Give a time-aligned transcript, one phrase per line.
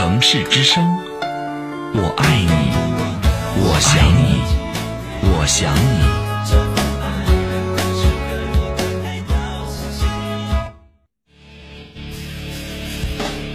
[0.00, 0.96] 城市之声，
[1.92, 2.46] 我爱你，
[3.56, 4.40] 我想你，
[5.28, 5.98] 我想你。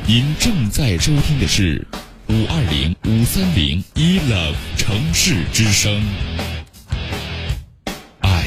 [0.05, 1.87] 您正在收听的是
[2.28, 6.03] 五二零五三零一 love 城市之声，
[8.19, 8.44] 爱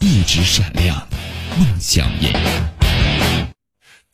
[0.00, 1.08] 一直闪亮，
[1.56, 2.77] 梦想延延。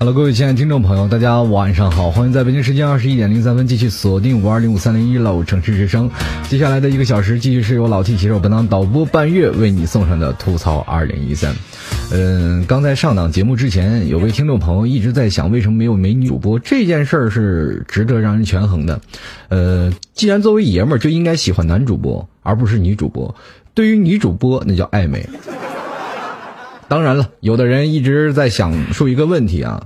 [0.00, 6.08] Hello，各位亲爱的听众朋友，大家晚上好，欢迎在北京时间二十一点零三分继续锁定五二零五三零一楼城市之声。
[6.48, 11.52] 接下来的一个小时，继续是由老 T 携手本档导播半月为你送上的吐槽二零一三。
[12.12, 16.60] 嗯，刚才上档节目之前，有位听众朋友一直在想，为什么没有美女主播？
[16.60, 19.00] 这件事儿是值得让人权衡的。
[19.48, 23.34] 呃，既然作为爷们儿就应该喜欢男主播，而不是女主播。
[23.74, 25.28] 对于女主播，那叫暧昧。
[26.88, 29.82] 当然了，有的人一直在想述一个问题啊。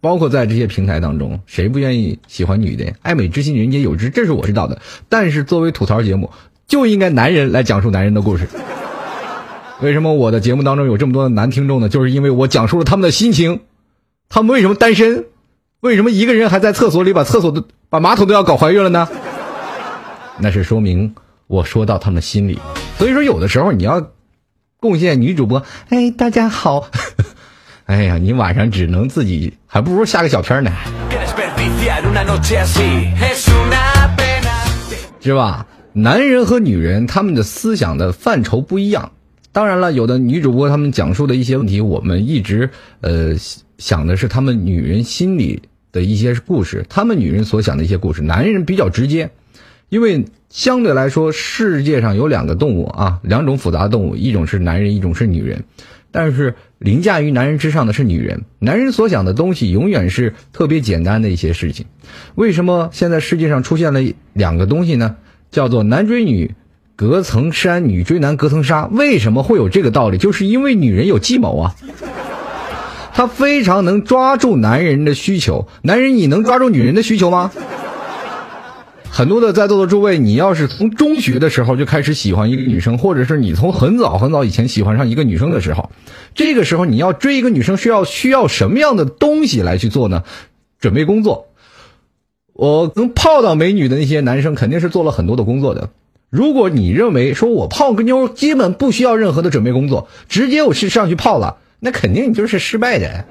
[0.00, 2.94] 包括在这些平台当中，谁不愿意喜欢女的？
[3.02, 4.80] 爱美之心，人皆有之，这是我知道的。
[5.08, 6.30] 但是作为吐槽节目，
[6.68, 8.48] 就应该男人来讲述男人的故事。
[9.80, 11.88] 为什么我的节目当中有这么多的男听众呢？
[11.88, 13.60] 就是因为我讲述了他们的心情，
[14.28, 15.24] 他们为什么单身？
[15.80, 19.08] 为什么一个人还在厕所里把厕所的把马桶都要搞怀孕了呢？
[20.38, 21.16] 那是说明
[21.48, 22.60] 我说到他们心里。
[22.98, 24.12] 所以说，有的时候你要
[24.80, 26.88] 贡献女主播，哎，大家好。
[27.86, 30.70] 哎呀，你晚上只能自己，还不如下个小片呢，
[35.20, 35.66] 是吧？
[35.94, 39.10] 男人和女人他们的思想的范畴不一样。
[39.50, 43.34] 当然了，有的女主播他们讲述的一些问题，我们一直呃
[43.78, 48.22] 想的是他们女人心里的一些故事，他们女人所想的一些故事。
[48.22, 49.28] 男人比较直接，
[49.88, 55.64] 因为相对来说，世界上有两个动物啊，两种复杂动物，一种是男人，一种是女人。
[56.10, 61.86] 但是凌驾于男人之上的是女人，男人所想的东西永远是特别简单的一些事情。
[62.34, 64.00] 为什么现在世界上出现了
[64.32, 65.16] 两个东西呢？
[65.50, 66.54] 叫做男追女
[66.96, 68.86] 隔层山，女追男隔层纱。
[68.86, 70.18] 为什么会有这个道理？
[70.18, 71.74] 就是因为女人有计谋啊，
[73.14, 75.68] 她非常能抓住男人的需求。
[75.82, 77.50] 男人，你能抓住女人的需求吗？
[79.10, 85.90] 很多的在座的诸位，你要是从中学的时候就开始喜欢一个女生，或者是你从很早很早以前喜欢上一个女生的时候，
[86.36, 90.22] 这个时候你要追一个女生，需要需要什么样的东西来去做呢？
[90.78, 91.48] 准备工作。
[92.52, 95.90] 我能泡到美女的那些男生，肯定是做了很多的工作的。
[96.30, 103.24] 如果你认为说我泡个妞基本不需要任何的准备工作，直接我去上去泡了，那肯定你就是失败的。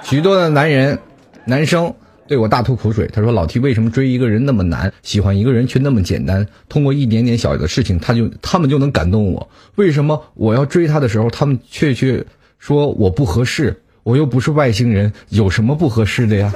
[0.02, 0.98] 许多的男人，
[1.44, 1.92] 男生。
[2.26, 6.46] 对我大吐苦水，他说：“老 T 为什么追一个人那么难，喜欢一个人却那么简单？
[6.68, 9.48] 通过一点点小的事情，他就他们就能感动我。
[9.76, 12.24] 为什么我要追他的时候，他们却却
[12.58, 13.80] 说我不合适？
[14.02, 16.52] 我又不是外星人，有什么不合适的呀？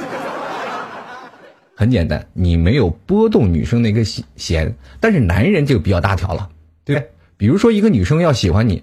[1.76, 4.74] 很简单，你没有拨动女生那个弦。
[4.98, 6.48] 但是男人就比较大条了，
[6.84, 7.08] 对不对？
[7.36, 8.82] 比如说一个女生要喜欢你，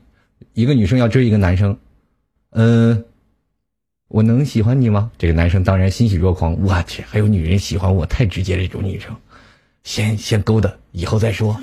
[0.54, 1.78] 一个女生要追一个男生，
[2.52, 3.04] 嗯。”
[4.10, 5.12] 我能喜欢你吗？
[5.18, 6.58] 这个男生当然欣喜若狂。
[6.64, 9.14] 我去，还有女人喜欢我，太直接这种女生，
[9.84, 11.60] 先先勾搭，以后再说。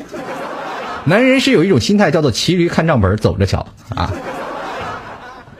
[1.06, 4.12] 男人是有一种心态，叫做骑驴看账本，走着瞧啊。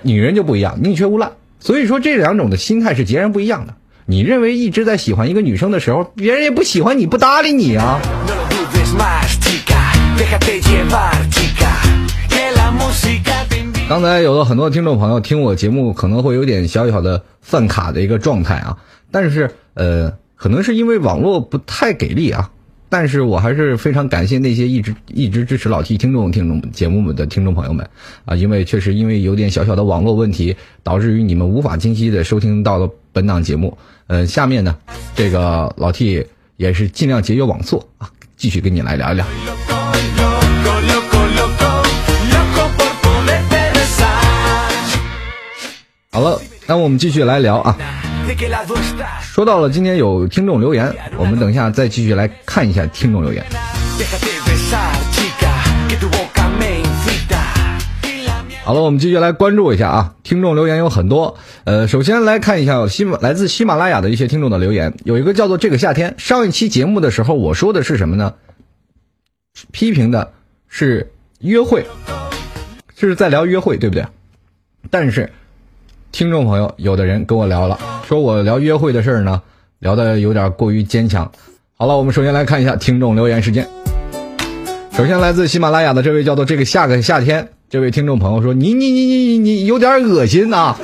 [0.02, 1.32] 女人就不一样，宁缺毋滥。
[1.58, 3.74] 所以说这两种的心态是截然不一样的。
[4.04, 7.98] 你认为一直在喜欢一个女生的时候，别人也不喜欢你，不搭理你啊。
[13.86, 18.78] 刚才有了很多听众朋友听我节目，可能会有点小小的饭卡的一个状态啊，
[19.10, 22.50] 但是呃，可能是因为网络不太给力啊，
[22.88, 27.86] 但是我还是非常感谢那些一直一直支持老 T 听众听众节目们的听众朋友们
[28.24, 33.76] 啊，因为确实因为有点小小的网络问题，导致于你们无法清晰的收听到了本档节目。
[34.06, 34.74] 呃，下面呢，
[35.14, 36.26] 这个老 T
[36.56, 39.26] 也是尽量节约网速啊，继续跟你来聊一聊。
[46.14, 47.76] 好了，那我们继续来聊啊。
[49.20, 53.44] 说到了今天有听众留言，我们等一下再继续来看一下听众留言。
[58.62, 61.36] 好了，我们继续来关注一下啊，听众留言有很多。
[61.64, 66.14] 呃，首先来看一下喜马来自喜马拉雅的一些听众的留言，有一个叫做这个夏天。
[66.16, 68.32] 上一期节目的时候，我说的是什么呢？
[69.72, 70.32] 批评的
[70.68, 71.84] 是约会，
[72.94, 74.06] 这是在聊约会，对不对？
[74.88, 75.28] 但是，
[76.14, 77.76] 听众朋友，有的人跟我聊了，
[78.06, 79.42] 说我聊约会的事儿呢，
[79.80, 81.28] 聊的有点过于坚强。
[81.76, 83.68] 好了，我们首先来看一下听众留言时间。
[84.92, 90.76] 首先来自喜马拉雅的这位叫做这个下个夏天这位听众朋友说：“你你你你你你有点恶心呐。”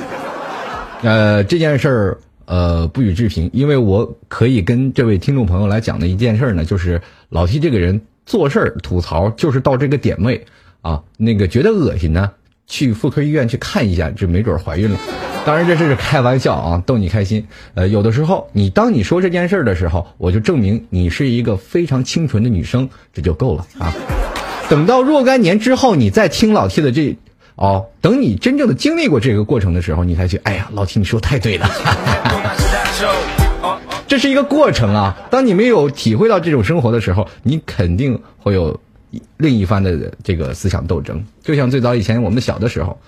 [1.01, 10.45] 呃，这件事儿呃不予置评，因为我可以跟这位听众朋友来讲的一件事呢，就是老 T 这个人做事儿吐槽就是到这个点位
[10.81, 12.29] 啊，那个觉得恶心呢。
[12.71, 14.97] 去妇科医院去看一下，这没准怀孕了。
[15.45, 17.45] 当然这是开玩笑啊，逗你开心。
[17.73, 23.93] 呃，有的时候你当你说这件事的时候，我就证明你是一个非常清纯的女生，这就够了啊。
[24.69, 27.17] 等到若干年之后，你再听老 T 的这
[27.55, 31.69] 哦，等你真正的经历过这个过程的时候，你才去，哎呀，老 T 你说太对了。
[34.07, 35.17] 这是一个过程啊。
[35.29, 38.79] 当你没有体会到这种生活的时候，你肯定会有。
[39.37, 42.99] 另一番的这个思想斗争，就像最早以前我们小的时候，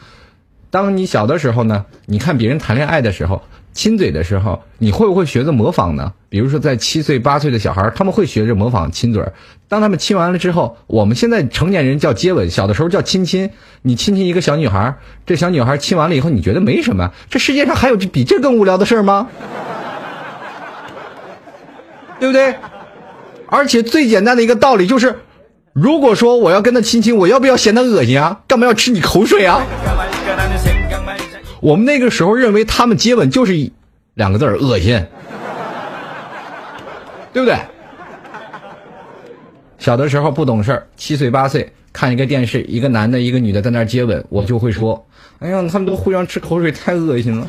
[0.70, 3.42] 当你小的时候呢，你看别人谈恋爱的时候，
[3.74, 6.14] 亲嘴的时候，你会不会学着模仿呢？
[6.30, 9.24] 比如说在七岁八岁的小孩，他们会学着模仿亲嘴。
[9.68, 13.50] 当他们亲完了之后，我们现在成年人叫接吻，小的时候叫亲亲。
[13.82, 14.96] 你亲亲一个小女孩，
[15.26, 17.12] 这小女孩亲完了以后，你觉得没什么？
[17.30, 19.30] 这世界上还有比这更无聊的事吗？
[22.20, 22.56] 对不对？
[23.48, 25.20] 而且最简单的一个道理就是。
[25.74, 28.40] 如果说我要跟他亲亲，我要不要嫌他恶心啊？
[28.48, 29.66] 干嘛要吃你口水啊？
[31.60, 33.72] 我们那个时候认为他们接吻就是
[34.14, 35.04] 两个字儿恶心，
[37.34, 37.58] 对不对？
[39.80, 45.04] 小的时候不懂事儿，七岁八岁看一个电视，一个男的，一个女的在那接吻，我就会说
[45.40, 47.48] ：“哎呀，他们都互相吃口水，太恶心了。”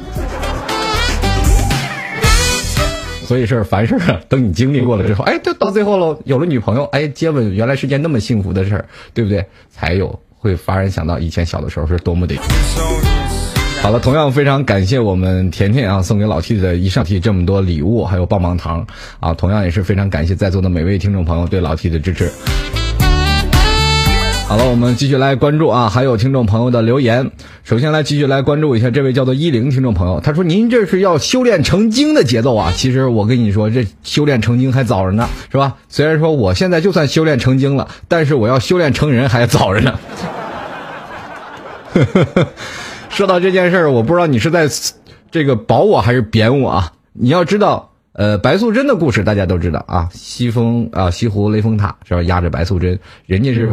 [3.24, 8.84] 所以是凡事啊，等你经历过了之后，哎，就到最后喽，有了女朋友，哎，接吻原来是件那么幸福的事儿，
[9.14, 9.46] 对不对？
[9.70, 12.36] 才有会发人想到以前小的时候是多么的。
[13.80, 18.86] 好了，同样非常感谢我们甜甜啊送给老 T 的一上 T 这么多礼物，还有棒棒糖
[19.20, 22.30] 啊，同样也是非常感谢在座的每位听众朋友对老 T 的支持。
[24.46, 27.30] 好了，我们继续来关注啊，还有听众朋友的留言。
[27.64, 32.70] 首先来继续来关注一下这位叫做一零听众朋友，他说：“您这是要修炼成精的节奏啊！
[32.76, 35.76] 其实我跟你说，这修炼成精还早着呢，是吧？
[35.88, 39.98] 虽然说我现在就算修炼成精了，但是我要修炼成人还早着呢。”
[43.08, 44.68] 说到这件事儿，我不知道你是在
[45.30, 46.92] 这个保我还是贬我啊？
[47.14, 52.22] 你要知道，呃，白素贞的故事大家都知道啊，西风啊，西湖雷峰塔是吧？
[52.22, 53.72] 压着白素贞，人家是。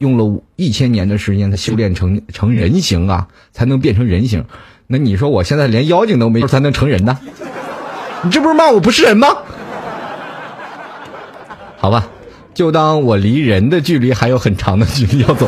[0.00, 4.42] 用了一千年的时间，才修炼成成人形啊，才能变成人形。
[4.86, 7.18] 那你说我现在连妖精都没，才能成人呢？
[8.22, 9.28] 你这不是骂我不是人吗？
[11.76, 12.08] 好吧，
[12.54, 15.46] 就当我离人的距离还有很长的距离要走。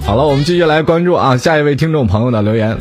[0.00, 2.78] 好了，我们继续来关注啊，下一位听众朋友的留言。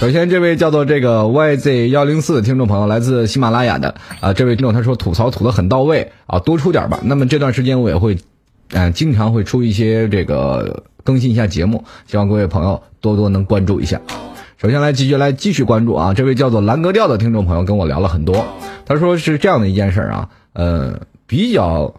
[0.00, 6.98] 首先，这位叫做这个 YZ 幺零四的听众朋友，来自喜马拉雅的啊，这位听众他说吐槽吐的很到位啊，多出点吧。
[7.02, 8.16] 那么这段时间我也会，
[8.70, 14.00] 嗯，经常会出一些这个更新一下节目，希望各位朋友多多能关注一下。
[14.56, 18.46] 首先来继续来继续关注啊，这位叫做蓝格调的听众朋友跟我聊了很多，
[18.86, 21.94] 他说是这样的一件事啊，呃，比较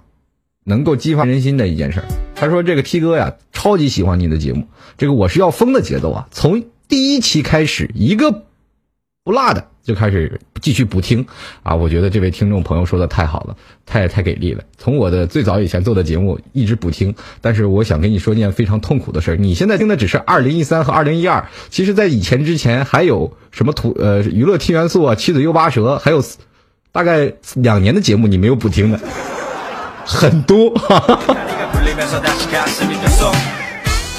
[0.63, 2.01] 能够激发人心的一件事。
[2.33, 4.66] 他说这个 T 哥呀，超级喜欢你的节目，
[4.97, 6.64] 这个我是要疯的节奏啊，从。
[6.92, 8.44] 第一期开始，一个
[9.24, 11.26] 不落的就开始继续补听
[11.64, 11.74] 啊！
[11.74, 13.56] 我觉得这位听众朋友说的太好了，
[13.86, 14.62] 太太给力了。
[14.78, 19.38] 从我的最早以前做的节目一直补听，但是我想跟你说一件非常痛苦的事儿。
[19.38, 26.21] 你现在听的只是二零一三和二零一二，其实在以前之前还有什么土呃娱乐听元素啊、七嘴又八舌，还有
[26.92, 29.00] 大概两年的节目你没有补听的，
[30.04, 30.69] 很多。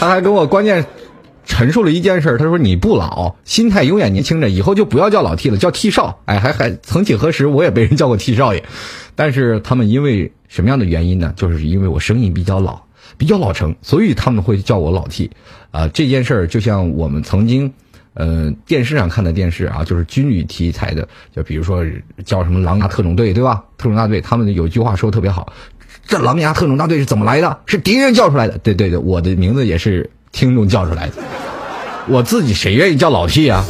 [0.00, 0.82] 他还跟我关键。
[1.52, 6.18] 陈述了一件事，他说你不老，心态永远年轻着，以后就不要叫老 T 了，叫 T 少。
[6.24, 8.64] 哎，还还曾几何时，我也被人叫过 T 少爷，
[9.14, 11.30] 但是他们因为什么样的原因呢？
[11.36, 12.80] 就是因为我声音比较老，
[13.18, 15.30] 比较老成，所以他们会叫我老 T。
[15.70, 17.70] 啊，这件事儿就像我们曾经，
[18.14, 21.06] 呃，电视上看的电视啊，就是军旅题材的，
[21.36, 21.84] 就比如说
[22.24, 23.62] 叫什么狼牙特种队，对吧？
[23.76, 25.52] 特种大队，他们有句话说的特别好，
[26.06, 27.58] 这狼牙特种大队是怎么来的？
[27.66, 28.56] 是敌人叫出来的。
[28.56, 30.08] 对对对，我的名字也是。
[30.32, 31.12] 听众叫出来的，
[32.08, 33.64] 我自己谁愿意叫老 T 啊？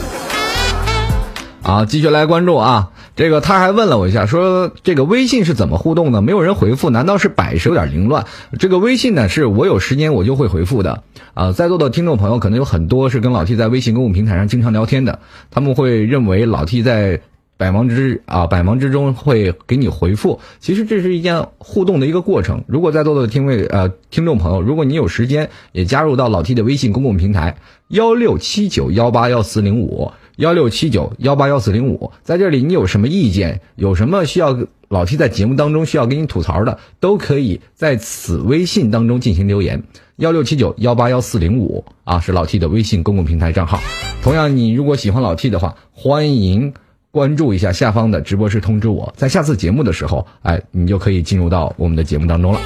[1.62, 2.90] 啊，继续来关注啊！
[3.14, 6.23] 这个他还问了我一下，说这个微信是怎么互动的？
[6.23, 8.25] 没有人回复，难道是摆设有点凌乱？
[8.59, 11.04] 这个微信呢，是我有时间我就会回复的
[11.35, 11.52] 啊。
[11.52, 17.21] 在座的听众朋友可能有很多是跟老 T 在微信公共平台上经常聊天的，他们会认为老 T 在
[17.57, 20.41] 百忙之啊百忙之中会给你回复。
[20.59, 22.65] 其实这是一件互动的一个过程。
[22.67, 27.57] 如果在座的听位呃听众朋友，如果你有时间，也加入到老 T 的微信公共平台
[27.89, 39.85] 幺六七九幺八幺四零五幺六七九幺八幺四零五，在这里你有什么意见，有什么需要老 T 在节目当中需要给你吐槽的，都可以在此微信当中进行留言。
[40.17, 43.79] 幺六七九幺八幺四零五啊，是老 T 的微信公共平台账号。
[44.23, 46.73] 同样，你如果喜欢老 T 的话，欢迎
[47.12, 52.61] 关注一下下方的直播室通知我，在下次节目的时候，哎，你就可以进入到我们的节目当中了。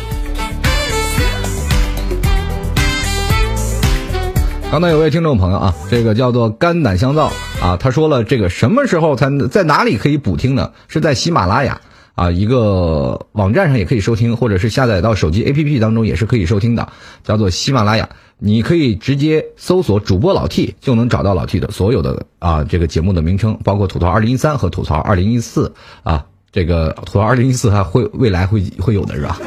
[4.70, 10.70] 刚才有位听众朋友啊，这个叫做肝胆相照啊，他说了，这个什么时候才在哪里可以补听呢？
[10.86, 11.80] 是在喜马拉雅。
[12.14, 16.88] 啊，一个网站上也可以收听，或者是下载到手机 APP 当中也是可以收听的，
[17.24, 18.08] 叫做喜马拉雅。
[18.38, 26.26] 你可以直接搜索主播老 T，就能找到老 T 的所有的啊这个节目的名称，包括吐槽二零一三和吐槽二零一四啊。
[26.52, 29.38] 这个吐槽二零一四还会未来会会有的是吧？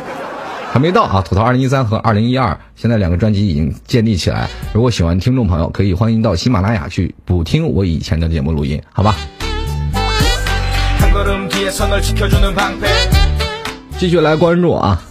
[0.72, 1.22] 还没到啊。
[1.22, 4.50] 吐槽二零一三和二零一二现在两个专辑已经建立起来。
[4.74, 9.16] 如果喜欢听众朋友，可以欢迎到喜马拉雅去补听我以前的节目录音，好吧？
[13.98, 15.02] 继续来关注啊，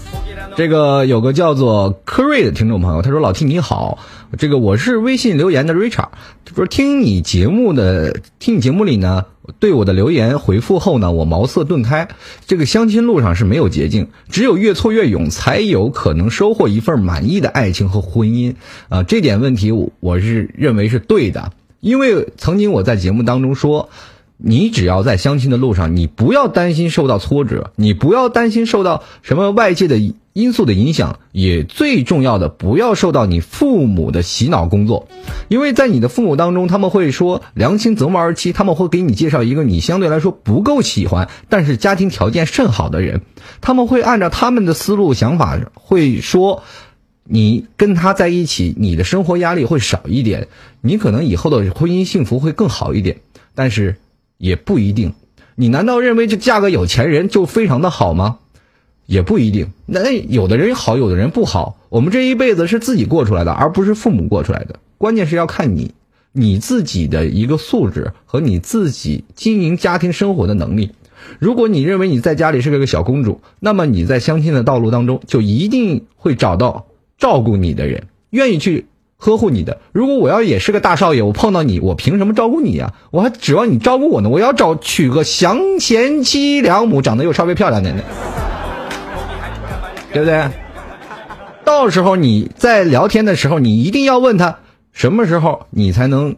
[0.59, 4.01] 这个有个叫做科瑞的听众朋友，他说：“老 T 你好，
[4.39, 6.09] 这个我是微信留言的 Richard，
[6.45, 9.27] 他说听你节目的，听你节目里呢，
[9.61, 12.09] 对我的留言回复后呢，我茅塞顿开。
[12.49, 18.57] 这个相亲路上是没有捷径，只有越挫越勇，才有可能收获一份满意的爱情和婚姻
[18.89, 19.05] 啊。
[19.05, 23.91] 这点问题我是认为是对的，因为曾经我在节目当中说。”
[24.41, 29.99] 你只要在相亲的路上，你不要担心受到挫折，你不要担心受到什么外界的
[30.39, 35.09] 因素的影响，也最重要的不要受到你父母的洗脑工作，
[35.49, 43.21] 因为在你的父母当中，他们会说良亲择木而妻，他们会给你介绍一个你相对来说不够喜欢，但是家庭条件甚好的人，
[43.61, 46.63] 他们会按照他们的思路想法，会说
[47.25, 50.49] 你跟他在一起，你的生活压力会少一点，
[50.81, 53.19] 你可能以后的婚姻幸福会更好一点，
[53.55, 53.97] 但是。
[54.41, 55.15] 也不一定，
[55.57, 58.39] 你难道认为这嫁个有钱人就非常的好吗？
[59.09, 59.73] 也不一定。
[59.87, 61.79] 那有的人好，有的人不好。
[61.89, 64.79] 我们这一辈子是自己过出来的，而不是父母过出来的。
[64.99, 65.93] 关键是要看你
[66.33, 70.93] 你自己的一个素质和你自己经营家庭生活的能力。
[71.39, 76.87] 如果你认为你在家里是个小公主，那么你在相亲的道路当中就一定会找到
[77.19, 78.87] 照顾你的人，愿意去。
[79.21, 82.95] 呵护你的，如果我要也是个大少爷，我碰到你，我凭什么照顾你呀？
[83.11, 84.29] 我还指望你照顾我呢？
[84.29, 88.05] 我要找娶个祥贤妻良母，长得又稍微漂亮点的，
[90.13, 90.49] 对不对？
[91.65, 94.59] 到时候你在聊天的时候，你一定要问他
[94.93, 96.35] 什么时候你才能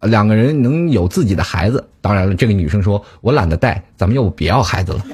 [0.00, 1.88] 两个人能有自己的孩子。
[2.00, 5.04] 当然了，这个女生说我懒得带，咱们要不别要孩子了。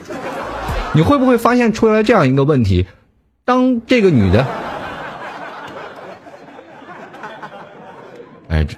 [0.94, 2.86] 你会不会发现出来这样一个问题？
[3.44, 4.46] 当这个女的。
[8.48, 8.76] 哎，这，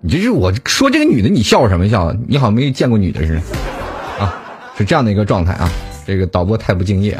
[0.00, 2.14] 你这是我说这个女的，你笑什么笑？
[2.26, 4.42] 你好像没见过女的似的，啊，
[4.76, 5.70] 是这样的一个状态啊。
[6.06, 7.18] 这个导播太不敬业。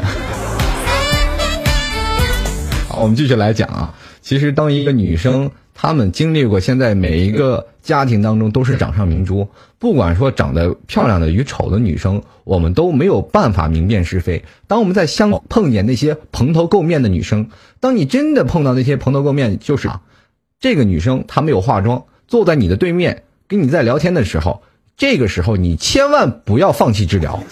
[3.01, 3.93] 我们继续来讲啊。
[4.21, 9.47] 其实，当一个女生，她们经历过，现在每一个家庭当中都是掌上明珠。
[9.79, 14.43] 不管说长得漂亮的与丑的女生，我们都没有办法明辨是非。
[14.67, 17.49] 当我们在相碰见那些蓬头垢面的女生，
[17.79, 20.01] 当你真的碰到那些蓬头垢面，就是啊。
[20.59, 24.63] 这个女生她没有化妆，坐在你的对面跟你在聊天的时候，
[24.97, 27.43] 这个时候你千万不要放弃治疗，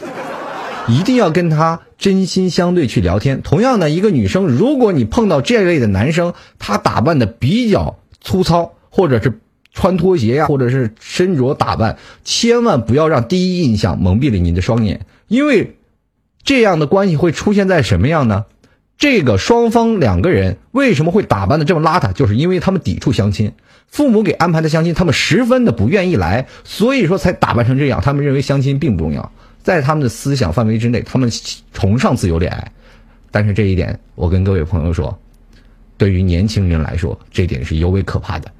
[0.87, 3.41] 一定要跟他真心相对去聊天。
[3.41, 9.39] 同样的，一个女生，如果你碰到这类的男生，他打扮的比较粗糙，或者是
[9.73, 15.75] 穿拖鞋呀，或者是身着打扮，千万不要让第一印象蒙蔽了你的双眼，因为
[16.43, 18.45] 这样的关系会出现在什么样呢？
[18.97, 22.13] 这个双方两个人为什么会打扮的这么邋遢？
[22.13, 23.51] 就是因为他们抵触相亲，
[23.87, 27.99] 父母给安排的相亲，他们十分的不愿意来，所以说才打扮成这样。
[28.01, 29.33] 他们认为相亲并不重要，
[29.65, 31.27] 在他们的思想范围之内，他们
[31.73, 32.71] 崇尚自由恋爱。
[33.31, 35.17] 但是这一点，我跟各位朋友说，
[35.97, 38.51] 对于年轻人来说，这点是尤为可怕的。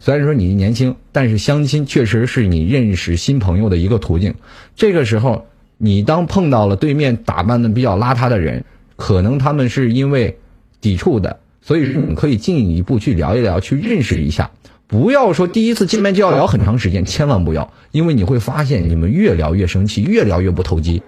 [0.00, 4.34] 虽然说你年轻，但是相亲确实是你认识新朋友的一个途径。
[4.76, 5.46] 这个时候，
[5.78, 8.62] 你当碰到了对面打扮的比较邋遢的人。
[8.96, 10.38] 可能他们是因为
[10.78, 14.50] 抵触的，所以你可以进一步去聊一聊，去认识一下。
[14.90, 21.00] 不要说第一次见面就要聊很长时间，千万不要，因为你会发现你们越聊越生气，越聊越不投机。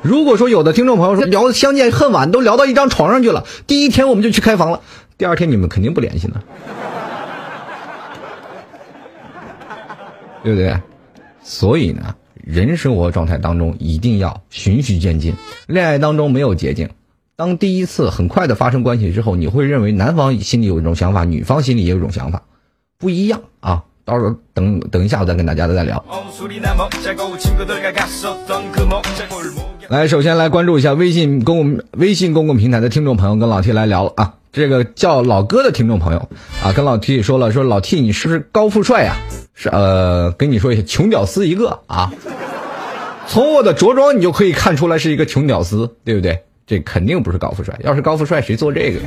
[0.00, 4.80] 如果说有的听众朋友说聊相见恨晚，都聊到一张床上去了，第一天我们就去开房了，
[5.18, 6.42] 第二天你们肯定不联系了。
[10.42, 10.78] 对不对？
[11.42, 15.34] 所以呢，人生活状态当中一定要循序渐进，
[15.66, 16.88] 恋爱当中没有捷径。
[17.36, 22.42] 当第一次很快的发生关系之后，你会认为男方心里有一种想法，女方心里也有一种想法，
[22.96, 23.82] 不一样啊。
[24.04, 26.04] 到时候等等一下，我再跟大家再聊。
[29.88, 34.34] 来，首先来关注一下微信公共微信公共平台的听众朋友，跟老 T 来聊啊。
[34.52, 36.28] 这个叫老哥的听众朋友
[36.62, 39.16] 啊，跟老 T 说了，说老 T 你是不是高富帅呀？
[39.54, 42.12] 是呃，跟你说一下，穷屌丝一个啊。
[43.26, 46.44] 从我的着装你就可以看出来是一个穷屌丝，对不对？
[46.66, 49.00] 这肯定不是高富帅，要是高富帅谁做这个？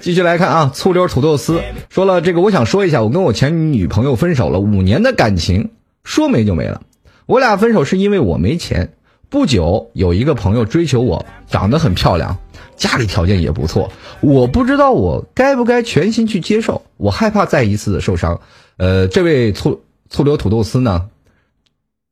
[0.00, 5.70] 继续来看啊，醋溜土豆丝说了这个，我想说一下，我跟我前女朋友分手了五年的感情，
[6.04, 6.82] 说没就没了。
[7.26, 8.92] 我俩分手是因为我没钱。
[9.30, 12.38] 不久有一个朋友追求我，长得很漂亮，
[12.76, 13.92] 家里条件也不错。
[14.20, 18.40] 我不知道我该不该全心去接受，我害怕再一次的受伤。
[18.78, 21.10] 呃，这位醋醋溜土豆丝呢？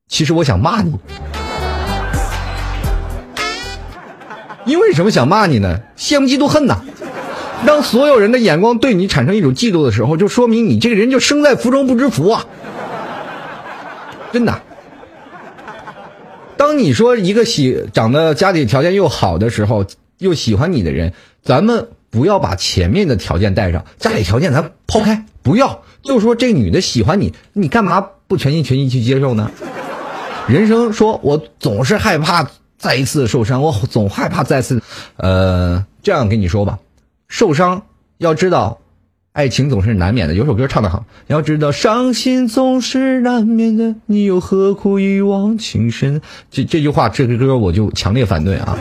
[0.08, 0.92] 其实我想骂你，
[4.66, 5.80] 因为什么想骂你呢？
[5.96, 6.82] 羡慕嫉妒恨呐。
[7.64, 12.44] 当所有人的眼光对你产生一种嫉妒的时候，就说明你这个人就生在福中不知福啊！
[14.32, 14.60] 真的。
[16.56, 19.86] 当你说一个喜长得家里条件又好的时候，
[20.18, 29.50] 又喜欢你的人，咱们不要把前面的条件带上，家里条件咱抛开，不要就说这女的喜欢你，你干嘛不全心全意去接受呢？
[30.48, 34.82] 人生说我总是害怕再一次受伤，我总害怕再次，
[35.16, 36.78] 呃，这样跟你说吧。
[37.28, 37.82] 受伤，
[38.18, 38.78] 要知道，
[39.32, 40.34] 爱情总是难免的。
[40.34, 46.20] 有首歌唱的好，要知道伤心总是难免的，你又何苦一往情深？
[46.50, 48.78] 这这句话，这个歌我就强烈反对啊！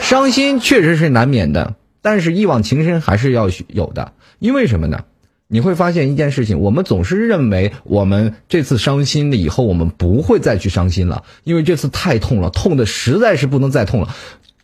[0.00, 4.12] 伤心确实是难免的，但是一往情深还是要有的。
[4.38, 5.04] 因为什么呢？
[5.48, 14.08] 你会发现一件事情，我们总是认为我们这次伤心了以后，我们不会再去伤心了，因为这次太痛了，痛的实在是不能再痛了。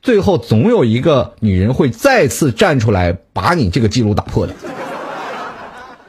[0.02, 4.54] 最后总有一个女人会再次站出来，把你这个记录打破的。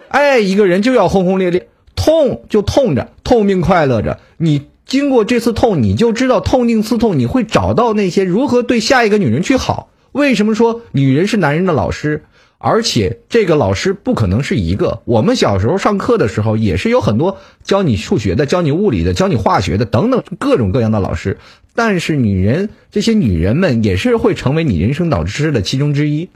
[0.08, 4.20] 爱一个人就要轰轰烈烈，痛就痛着，痛并快乐着。
[4.38, 9.90] 你经过这次痛，你就知道痛定思痛，你会找到那些如何对下一个女人去好。
[10.12, 12.24] 为什么说女人是男人的老师？
[12.66, 15.02] 而且这个老师不可能是一个。
[15.04, 21.38] 我们小时候上课的时候，也是有很多教你数学的、教你物理的、教你化学的等等各种各样的老师。
[21.76, 26.30] 但是女人，这些女人们也是会成为你人生导师的其中之一。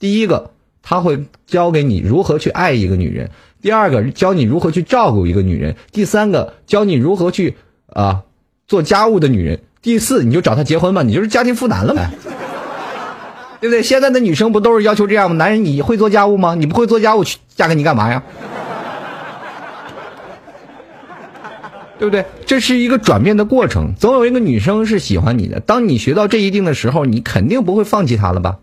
[0.00, 0.50] 第一个，
[0.82, 3.28] 他会教给你如何去爱一个女人；
[3.62, 7.54] 第二个，教你如何去照顾一个女人；第三个，教你如何去
[7.86, 8.24] 啊
[8.66, 12.10] 做家务的女人；第四，你就找她结婚吧，你就是家庭负担了呗。
[13.60, 13.82] 对不对？
[13.82, 15.36] 现在的女生不都是要求这样吗？
[15.36, 16.54] 男人你会做家务吗？
[16.54, 18.22] 你不会做家务，嫁给你干嘛呀？
[21.98, 22.24] 对不对？
[22.46, 25.58] 这是一个转变的过程，总有一个女生是喜欢你的。
[25.58, 28.58] 当你学到这一定的时候，你肯定不会放弃她了吧？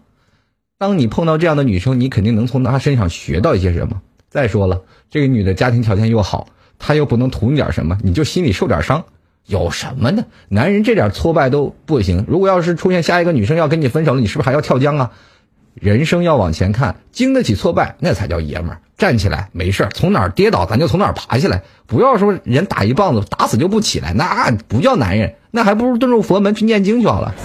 [0.78, 4.02] 当你碰到这样的女生，你肯定能从她身上学到一些什么。
[4.30, 6.48] 再说了，这个女的家庭条件又好，
[6.80, 9.04] 她又不能图你点什么，你就心里受点伤。
[9.48, 10.26] 有什么呢？
[10.50, 12.26] 男人这点挫败都不行。
[12.28, 15.12] 如果要是出现下一个女生要跟你分手了，你是不是还要跳江啊？
[15.74, 18.80] 人生要往前看，经得起挫败，那才叫爷们儿。
[18.98, 21.64] 站起来没事从哪儿跌倒咱就从哪儿爬起来。
[21.86, 27.36] 不要说人打一棒子打死就不起来，那不叫男人，那还不如遁入佛门去念经去好了。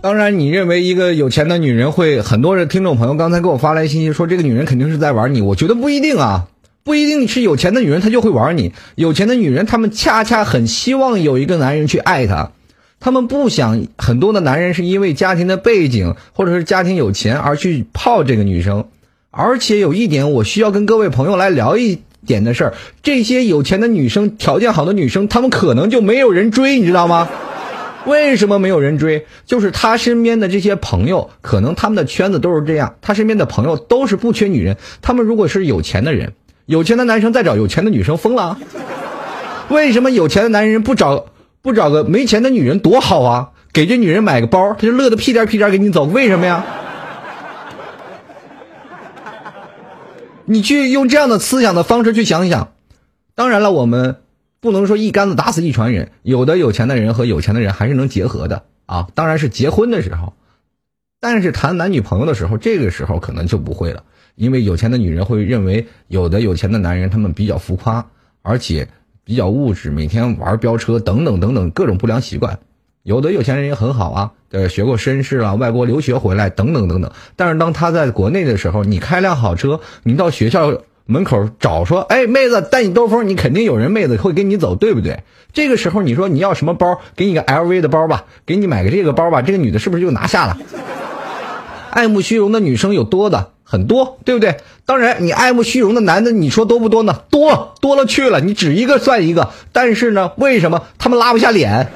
[0.00, 6.46] 当然，你认为一个有钱的女人会很多人听众朋友刚才给我发来信息说这个女人肯定是在玩你，我觉得不一定啊，
[6.84, 8.72] 不一定是有钱的女人她就会玩你。
[8.94, 12.52] 有钱的女人她们恰恰很希望有一个男人去爱她，
[13.00, 18.84] 她们不想很多的男人是因为家庭的背景或者是家庭有钱而去泡这个女生。
[19.30, 21.98] 而且有一点，我需要跟各位朋友来聊一。
[22.28, 27.28] 点的事儿，这些有钱的女生、条件好的女生，她们可能就没有人追，你知道吗？
[28.06, 29.26] 为什么没有人追？
[29.44, 34.76] 就是她身边的这些朋友，可能他们的圈子都是这样，他身边的朋友都是不缺女人。
[35.02, 36.32] 他们如果是有钱的人，
[36.66, 38.56] 有钱的男生再找有钱的女生，疯了。
[39.68, 41.26] 为什么有钱的男人不找
[41.60, 43.48] 不找个没钱的女人多好啊？
[43.72, 46.64] 给这女人买个包，他就乐得屁颠屁颠给你走，为什么呀？
[50.50, 52.72] 你去用这样的思想的方式去想一想，
[53.34, 54.16] 当然了，我们
[54.60, 60.32] 不能说一竿子打死一船人，有的有钱的人和有钱的人还是能结合的啊，当然是结婚的时候，
[61.20, 64.04] 但是谈男女朋友的时候，这个时候可能就不会了，
[64.36, 68.06] 因为有钱的女人会认为有的有钱的男人他们比较浮夸，
[68.40, 68.88] 而且
[69.24, 72.58] 比较物质，每天玩飙车等等等等各种不良习惯。
[73.08, 77.10] 有的有钱人也很好啊，呃，学过绅士啊，外国留学回来等等等等。
[77.36, 85.22] 但是当他在国内的时候，你开辆好车，你到学校门口找说，哎，妹子带你兜风，你肯定有人妹子会跟你走，对不对？
[85.54, 90.58] 这个时候你说你要什么包，给你个 LV 的包吧，给你买个这个包吧，这个女的是不是就拿下了？
[91.88, 94.58] 爱慕虚荣的女生有多的很多，对不对？
[94.84, 97.22] 当然，你爱慕虚荣的男的，你说多不多呢？
[97.30, 99.48] 多多了去了，你指一个算一个。
[99.72, 101.90] 但是呢，为什么他们拉不下脸？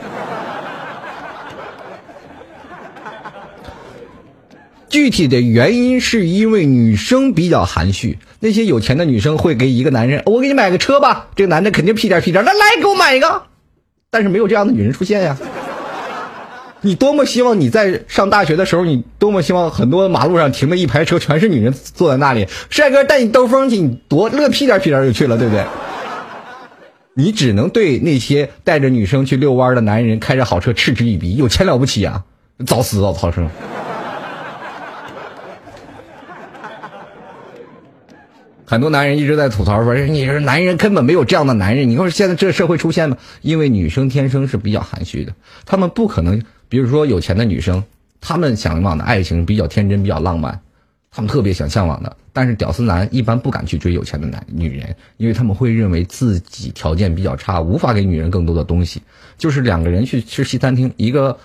[4.92, 13.44] 具体的原因是因为女生比较含蓄，那些有钱的女生会给一个男人，我给你买个车吧，这个男的肯定屁颠屁颠，那来给我买一个，
[14.10, 15.38] 但是没有这样的女人出现呀。
[16.82, 25.64] 你多么希望你在上大学的时候，你多么希望很多马路上停了一排车，全是女人坐在那里，帅哥带你兜风去，你多乐屁颠屁颠就去了，对不对？
[27.14, 32.22] 你只能对那些带着女生去遛弯的男人开着好车嗤之以鼻，有钱了不起啊？
[32.66, 33.48] 找死啊，操生！
[38.72, 43.18] 很多男人一直在吐槽说：“你说男人根本没有这样的男人。”你说现在这个社会出现吗？
[43.42, 45.34] 因为女生天生是比较含蓄的，
[45.66, 47.84] 她们不可能，比如说有钱的女生，
[48.22, 50.58] 她们向往的爱情比较天真、比较浪漫，
[51.10, 52.16] 她们特别想向往的。
[52.32, 59.02] 但是屌丝男一般不敢去追有钱的男女人，因为他们会认为自己条件比较差，无法给女人更多的东西。
[59.36, 61.36] 就是两个人去吃西餐厅，一个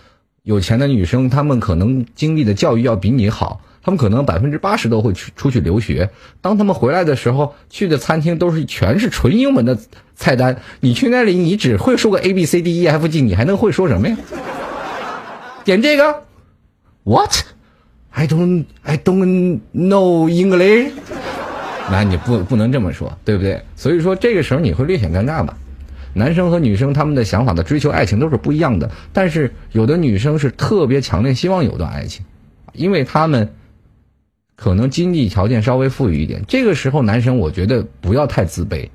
[0.44, 3.60] 有钱的女生，她们可能经历的教育要比你好。
[3.88, 6.10] 他们可能百分之八十都会去出去留学，
[6.42, 9.80] 当他们回来的时候，去的餐厅都是全是纯英文的
[10.14, 10.58] 菜单。
[10.82, 14.18] 你去那里，你只会说个 A B C D E F G，你还能会说什么呀？
[15.64, 16.24] 点这个
[17.06, 20.92] ？What？I don't I don't know English。
[21.90, 23.62] 那你不不能这么说，对不对？
[23.78, 25.56] 所以说这个时候你会略显尴尬吧？
[26.14, 32.26] 男生和女生他们的想法的追求爱情都是不一样的，但是有的女生是特别强烈希望有段爱情，
[32.74, 33.50] 因为他们。
[34.58, 38.90] 可能经济条件稍微富裕一点，这个时候男生我觉得不要太自卑，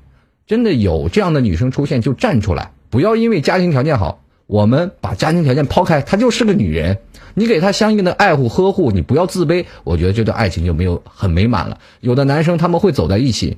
[0.45, 6.99] 真的有这样的女生出现就站出来，不要因为家庭条件好，我们把家庭条件抛开，她就是个女人，
[7.33, 11.79] 你给她相应的爱护呵护，你不要自卑，我觉得这段爱情就没有很美满了。
[12.01, 13.57] 有的男生他们会走在一起，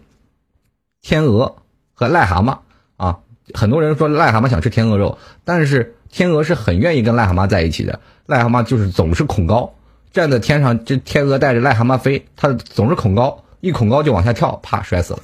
[1.02, 1.56] 天鹅
[1.96, 2.60] 和癞蛤蟆。
[2.98, 3.18] 啊，
[3.54, 9.74] 很多人说癞蛤蟆想吃天鹅肉，但是天鹅是很愿意跟癞蛤蟆在一起的，癞蛤蟆就是总是恐高。
[10.15, 15.19] 站在天上，这天鹅带着癞蛤蟆飞，它总是恐高，一恐高就往下跳，啪摔死了。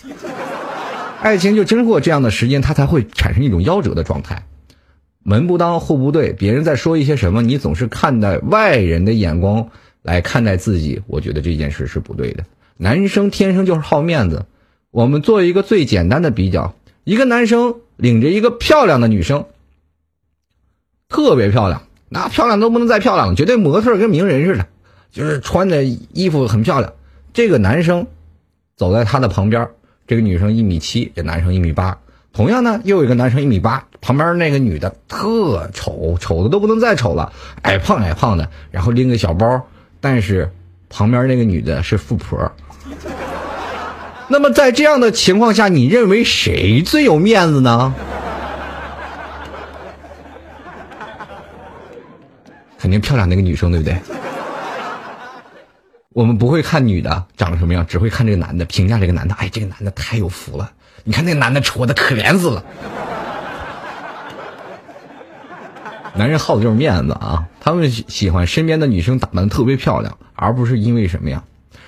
[1.22, 4.44] 爱情就经过这样的时间，它才会产生一种夭折的状态。
[5.24, 9.70] 门不当户不对，别人在说一些什么，你总是看待外人的眼光
[10.02, 12.44] 来看待自己，我觉得这件事是不对的。
[12.76, 14.46] 男生天生就是好面子。
[14.90, 16.76] 我们做一个最简单的比较，
[17.06, 19.46] 一个男生领着一个漂亮的女生，
[21.08, 24.68] 特别漂亮，那漂亮都不能再漂亮了，绝对模特跟名人似的。
[25.12, 26.92] 就是穿的衣服很漂亮，
[27.34, 28.08] 这个男生
[28.78, 29.68] 走在他的旁边，
[30.08, 31.98] 这个女生一米七，这男生一米八。
[32.34, 39.68] 同样呢，又有一个男生一米八，旁边那个女的特丑，丑的都不能再丑了，矮胖矮胖的，然后拎个小包，
[40.00, 40.50] 但是
[40.90, 42.50] 旁边那个女的是富婆。
[44.30, 47.94] 那么在这样的情况下，你认为谁最有面子呢？
[52.80, 53.98] 肯定漂亮那个女生，对不对？
[56.14, 59.34] 我们不会看女的长什么样，只会看这个男的，评价这个男的。
[59.36, 60.74] 哎，这个男的太有福了！
[61.06, 62.64] 你看那个男的戳的可怜死了。
[66.14, 71.46] 男人好的就是面子啊，他们喜欢身边的女生打扮的特别漂亮，而不是因为什么呀？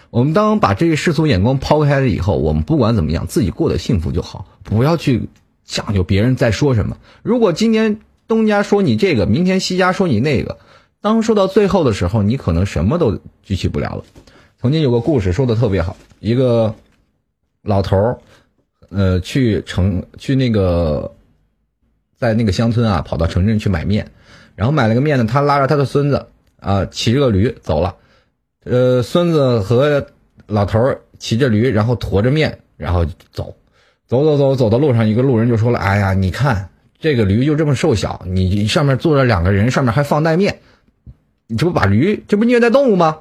[0.09, 5.27] 我们当把这个世俗眼光抛开了以后，我们不管怎么样，自己过得幸福就好，不要去
[5.65, 6.95] 讲究别人在说什么。
[7.23, 10.59] 如果今天东家说你这个，明天西家说你那个。
[11.03, 14.05] 当说到最后的时候，你可能什么都举起不了了。
[14.57, 16.73] 曾经有个故事说的特别好，一个
[17.61, 18.17] 老头儿，
[18.89, 21.13] 呃，去城去那个，
[22.17, 24.09] 在那个乡村啊，跑到城镇去买面，
[24.55, 26.25] 然后买了个面呢，他拉着他的孙子
[26.61, 27.97] 啊，骑着个驴走了，
[28.63, 30.07] 呃，孙子和
[30.47, 33.53] 老头儿骑着驴，然后驮着面，然后走，
[34.07, 40.57] 走走走，走到路上，一个路人就说了：“哎呀，你看这个驴就这么瘦小，你上面坐着两个人，上面还放袋面。”
[41.47, 43.17] 你这不把驴，这不虐待动物吗？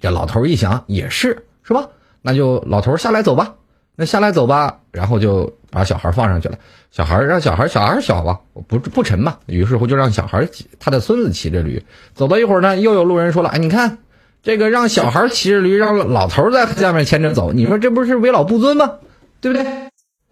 [0.00, 1.88] 这老头一想也是，是吧？
[2.22, 3.54] 那就老头下来走吧，
[3.96, 6.58] 那下来走吧，然后就把小孩放上去了。
[6.90, 9.36] 小孩让小孩，小孩小吧，不不沉嘛。
[9.46, 10.48] 于是乎就让小孩
[10.78, 11.82] 他的孙子骑着驴
[12.14, 13.98] 走到一会儿呢，又有路人说了：“哎，你看
[14.42, 18.92] 这个让小孩骑着驴，让老头在下面牵着走，你说这不是为老不尊吗？
[19.40, 19.66] 对不对？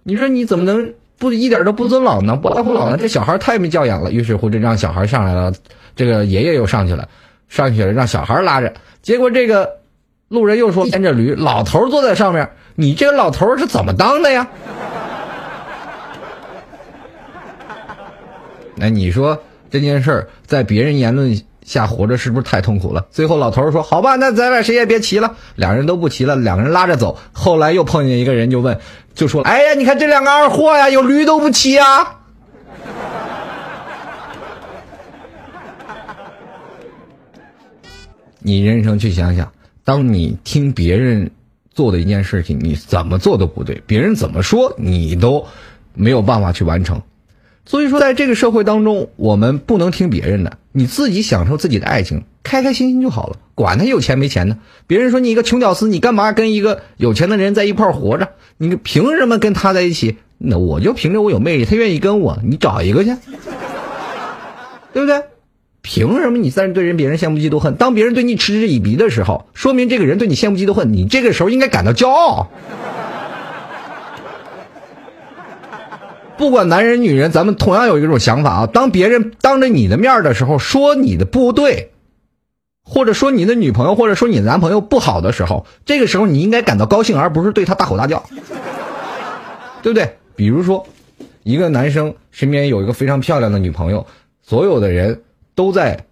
[0.05, 2.37] 你说你怎么能不一点都不尊老呢？
[2.37, 2.97] 不爱护老呢？
[2.97, 4.11] 这小孩太没教养了。
[4.11, 5.53] 于是乎，就让小孩上来了，
[5.97, 7.09] 这个爷爷又上去了，
[7.49, 8.73] 上去了，让小孩拉着。
[9.03, 9.79] 结果这个
[10.29, 14.47] 路人又说牵着驴，老头坐在上面，你这个老头是怎么当的呀？
[18.75, 21.41] 那你说这件事儿在别人言论？
[21.65, 23.07] 下活着是不是太痛苦了？
[23.13, 27.17] 最后老头说：“好吧，那咱俩谁也别骑了。”两人都不骑了，两个人拉着走。
[27.31, 28.81] 后来又碰见一个人，就问，
[29.15, 32.19] 就说：“哎呀，你看这两个二货呀，有驴都不骑啊！”
[38.43, 39.53] 你人生去想想，
[39.85, 41.31] 当你听别人
[41.71, 45.47] 做的一件事情，你怎么做都不对，别人怎么说你都
[45.95, 47.03] 没有办法去完成。
[47.65, 54.59] 所以说，在这个社会当中，我们不能听别人的，你自己享受自己的爱情，开开心心就好了，管他有钱没钱呢。
[54.89, 58.31] 别人说你一个穷屌丝，你干嘛跟一个有钱的人在一块活着？
[58.57, 60.17] 你凭什么跟他在一起？
[60.39, 63.15] 那我就凭着我有魅力，他愿意跟我，你找一个去，
[64.93, 65.23] 对不对？
[65.83, 67.75] 凭什么你在对人别人羡慕嫉妒恨？
[67.75, 72.49] 当别人对你嗤之以鼻的时候，说明这个人对你羡慕嫉妒恨，你这个时候应该感到骄傲。
[76.39, 78.67] 不管男人女人，咱们同样有一种想法啊。
[78.67, 81.91] 当别人当着你的面的时候说你的不对，
[82.85, 88.25] 或者说你的女朋友，或者说你男朋友不好的时候，这个时候你应该感到高兴，而不是对他大吼大叫，
[89.83, 90.17] 对不对？
[90.35, 90.85] 比如说，
[91.43, 94.07] 一个男生身边有一个非常漂亮的女朋友，
[94.43, 95.23] 所有的人
[95.55, 96.07] 都在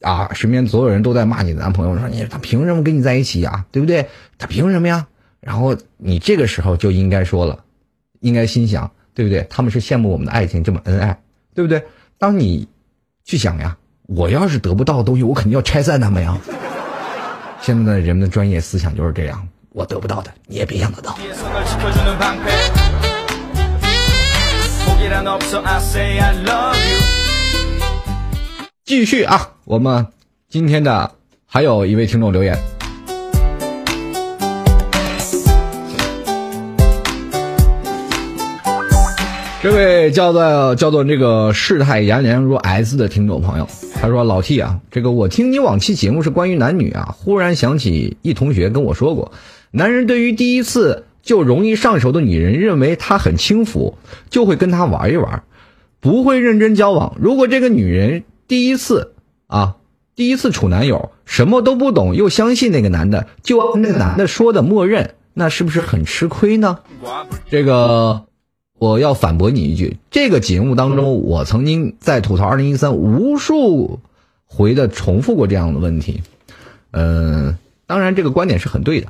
[0.00, 3.64] 啊，身边所有人都在骂你的男朋友，说你他凭什么跟你在一起呀？
[3.70, 4.08] 对不对？
[4.38, 5.06] 他凭什么呀？
[5.40, 7.64] 然后你这个时候就应该说了，
[8.20, 8.90] 应该心想。
[9.14, 9.46] 对不对？
[9.50, 11.20] 他们是羡慕我们的爱情这么恩爱，
[11.54, 11.84] 对不对？
[12.16, 12.66] 当你
[13.26, 16.38] 去想呀，我要是得不到的东西，我肯定要拆散他们呀。
[17.60, 21.14] 现在的人们的专业思想就是这样，我得不到的，你也别想得到。
[28.94, 30.06] 继续啊，我们
[30.50, 31.12] 今天的
[31.46, 32.54] 还有一位听众留言。
[39.62, 49.32] 这位叫做叫做这个世态炎凉如 S 的听众朋友，他说：“老 T 啊，这个我听你往期节目是关于男女啊，忽然想起一同学跟我说过，
[49.70, 53.96] 男人对于第一次就容易上手的女人，认为她很轻浮，
[54.28, 55.44] 就会跟她玩一玩，
[55.98, 57.16] 不会认真交往。
[57.18, 59.14] 如果这个女人第一次
[59.46, 59.76] 啊，
[60.14, 66.80] 第一次处男友，什么都不懂，又相信那个男的，就按那男的说的默认，那是不是很吃亏呢？
[67.48, 68.26] 这个。”
[68.76, 74.00] 我要反驳你一句，这个节目当中，我曾经在吐槽二零一三无数
[74.44, 76.22] 回的重复过这样的问题。
[76.90, 79.06] 嗯，当然这个观点是很对的。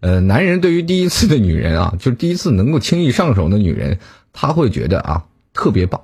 [0.00, 3.98] 呃，男人对于第一次的女人啊，就是第一次能够轻易上手的女人，
[4.34, 6.02] 他会觉得啊特别棒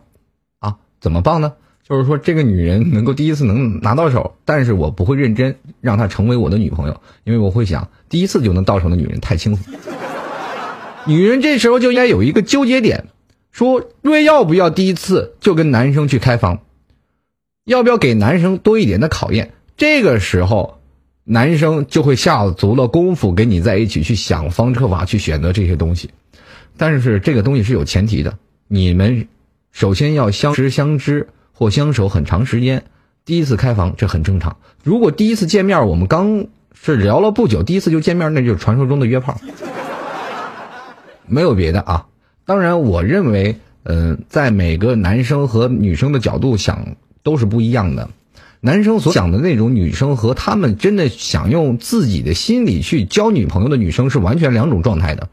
[0.61, 1.53] 啊，怎么棒呢？
[1.93, 9.71] 就是说这个女人能够第一次能拿到手，但是我不会认真让她成为我的女朋友，因为我会想第一次就能到手的女人太轻浮。
[11.07, 13.09] 女人这时候就应该有一个纠结点，
[13.51, 16.63] 说若要不要第一次就跟男生去开房，
[17.67, 19.53] 要不要给男生多一点的考验？
[19.77, 20.79] 这个时候，
[21.25, 26.09] 男生就会下足了功夫跟你在一起去想方设法去选择这些东西。
[26.79, 29.29] 但是这个东西是有前提的，你们
[29.73, 31.29] 首先要相识、相知
[31.63, 32.83] 或相守很长时间。
[33.25, 34.57] 第一次开房这很正常。
[34.83, 39.41] 如果第一次见面我们刚是聊了不久，第一次就见面，那就是传说中的约炮。
[41.29, 42.07] 没有别的啊，
[42.45, 48.11] 当然，我认为，嗯，在每个男生和女生的角度想都是不一样的。
[48.61, 55.29] 男生所想的那种女生和他们真的想用自己的心理去交女朋友的女生是完全两种状态的。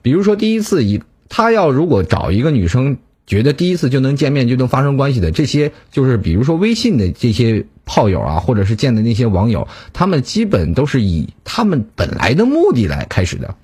[0.00, 13.54] 比如说，第一次一他要如果找一个女生，觉得第一次就能见面就能发生关系的这些，就是比如说微信的这些炮友啊，或者是见的那些网友，他们基本都是以他们本来的目的来开始的。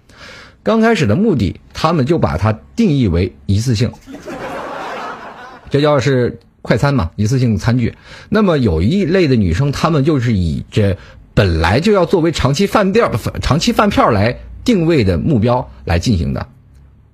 [0.62, 3.90] 刚开始的目的，他们就把它定义为一次性，
[5.70, 7.94] 这叫是快餐嘛，一次性餐具。
[8.28, 10.98] 那么有一类的女生，她们就是以这
[11.32, 16.46] 本来就要作为长期饭店、长期饭票来定位的目标来进行的。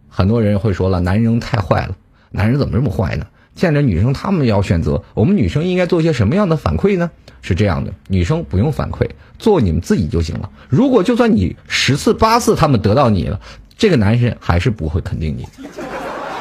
[0.09, 1.97] 很多人会说了，男人太坏了，
[2.31, 3.27] 男人怎么这么坏呢？
[3.55, 7.11] 见着女生，他们要选择，我们女生应该做些什么样的反馈呢？
[7.41, 9.09] 是这样的，女生不用反馈，
[9.39, 10.51] 做你们自己就行了。
[10.69, 13.41] 如果就算你十次八次他们得到你了，
[13.79, 15.47] 这个男生还是不会肯定你，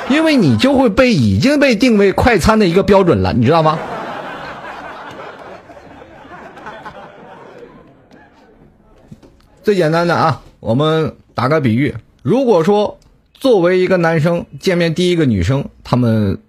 [0.10, 3.80] 因为你就会被已经被定为快餐的一个标准了，你知道吗？
[9.64, 13.00] 最简单的啊，我们打个比喻，如果说
[13.46, 16.40] 作为一个男生见面第一个女生，他们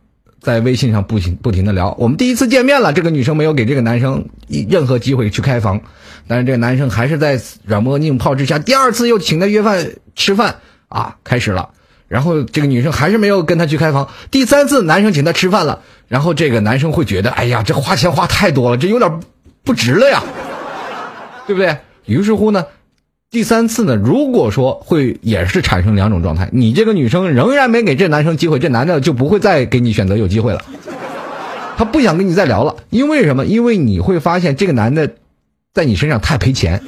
[0.41, 4.25] 在微信上不停不停的聊，我们第一次见面了，这个女生没有给这个男生
[4.71, 5.79] 任何机会去开房，
[6.27, 10.57] 但是这个男生还是在软磨硬泡之下，第二次又请他约饭吃饭
[10.89, 11.69] 啊，开始了。
[12.09, 14.09] 然后这个女生还是没有跟他去开房。
[14.31, 19.21] 第三次男生请她吃饭了，然后这个男生会觉得，哎呀，这花钱花太多了，这有点
[19.63, 20.23] 不值了呀，
[21.47, 21.77] 对不对？
[22.07, 22.65] 于是乎呢，
[23.37, 30.65] 第三次呢，如果说会也是产生两种状态，你这个女生仍然没给这男生机会，这男的就不会再给你选择有机会了，
[31.77, 33.45] 他不想跟你再聊了，因为什么？
[33.45, 35.17] 因为你会发现这个男的
[35.75, 36.83] 在你身上太赔钱，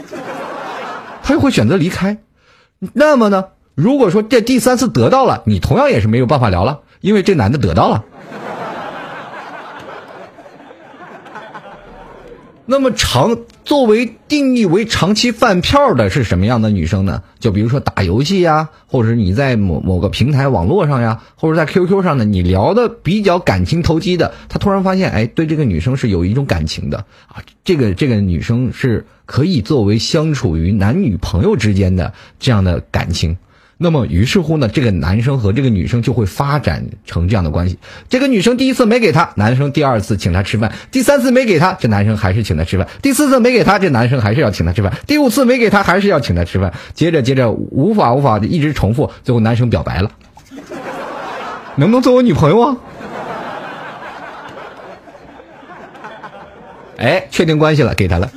[1.23, 2.17] 他就会选择离开。
[2.95, 3.45] 那么呢？
[3.75, 8.07] 如果说这第三次得到了，你同样也是没有办法聊了，因为这男的得到了。
[12.65, 13.37] 那么长
[13.69, 17.23] 作为定义为长期饭票的是什么样的女生呢？
[17.39, 33.37] 就比如说打游戏呀，或者你在某某个平台网络上呀，或者在 QQ 上呢，你聊的比较感情投机的，他突然发现，哎，对这个女生是有一种感情的啊，这个这个女生是可以作为相处于男女朋友之间的这样的感情。
[33.81, 37.79] 那么，于是乎呢，这个男生和这个女生就会发展成这样的关系。
[38.09, 46.75] 这个女生第一次没给他，男生第二次请他吃饭；第三次没给他，这男生还是请他吃饭；第四次没给他，这男生还是要请他吃饭；第五次没给他，还是要请他吃饭。
[46.93, 50.11] 接着接着，无法无法的一直重复，最后男生表白了，
[51.77, 52.77] 能不能做我女朋友啊？
[56.97, 58.29] 哎，确定关系了，给他了。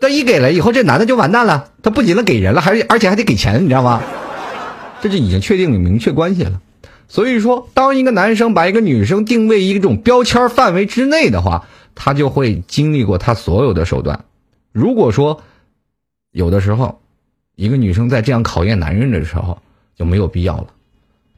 [0.00, 1.68] 这一给了以后，这男的就完蛋了。
[1.82, 4.02] 他不仅能给人了，还而且还得给钱，你知道吗？
[5.02, 6.60] 这就已经确定了明确关系了。
[7.06, 14.24] 所以说，当一个男生把一个女生定位一种标签范围之内的话，他就会经历过他所有的手段。
[14.72, 15.42] 如果说
[16.32, 17.00] 有的时候，
[17.56, 19.60] 一个女生在这样考验男人的时候，
[19.96, 20.66] 就没有必要了，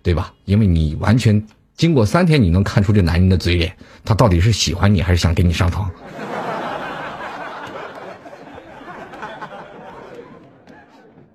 [0.02, 0.34] 对吧？
[0.44, 1.44] 因为你完全
[1.76, 5.90] 经过三天，你能看出这男人的嘴脸，他到底是喜欢你还是想跟你上床。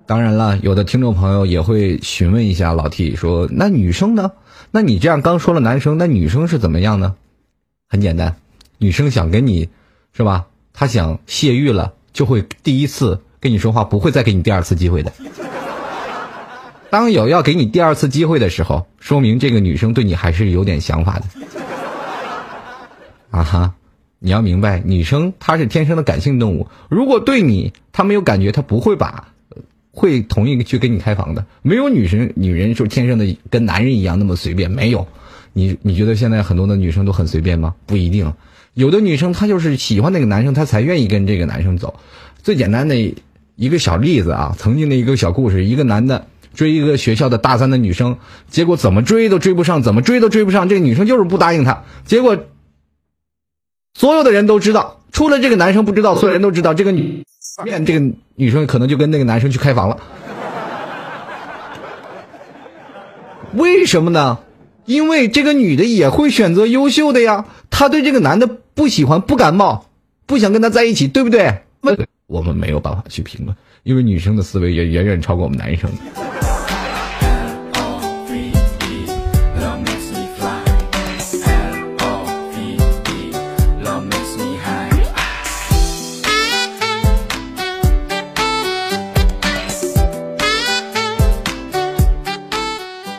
[0.08, 4.32] 当然了，有的听众朋友也会询问一下老 T，说：“那女生呢？
[4.72, 7.16] 那你这样刚说了男生，那女生是怎么样呢？”
[7.90, 8.38] 很简单，
[8.78, 9.68] 女生想跟你，
[10.14, 10.46] 是吧？
[10.72, 15.12] 她想泄欲了，就会第一次跟你说话，不会再给你第二次机会的。
[16.90, 21.26] 当有要给你第二次机会的时候，说明这个女生对你还是有点想法的。
[23.30, 23.74] 啊哈，
[24.20, 29.34] 你要明白，女生她是天生的感性动物，如果对你她没有感觉，她不会把。
[29.98, 35.08] 会同意去跟你开房的，没有女生女人就天生的跟男人一样那么随便，没有。
[35.54, 37.74] 你你觉得现在很多的女生都很随便吗？
[37.88, 38.32] 不一定，
[38.76, 42.00] 有的女生她就是喜欢那个男生，她才愿意跟这个男生走。
[42.44, 42.96] 最简单的
[43.56, 48.20] 一个小例子啊，曾经的一个小故事，一个男的追一个学校的大三的女生，
[48.52, 51.86] 结果怎么追都追不上，怎么追都追不上，这个女生就是不答应他。
[52.06, 52.38] 结果
[53.96, 57.24] 所有的人都知道，除了这个男生不知道，所有人都知道这个女。
[57.64, 59.98] 面这个女生可能就跟那个男生去开房了，
[63.54, 64.38] 为什么呢？
[64.86, 69.86] 因为这个女的也会选择优秀的呀，她对这个男的不喜欢、不感冒、
[70.26, 71.62] 不想跟他在一起，对不对？
[72.28, 75.90] 我们没有办法去评论，因为女生的思维也远远超过我们男生。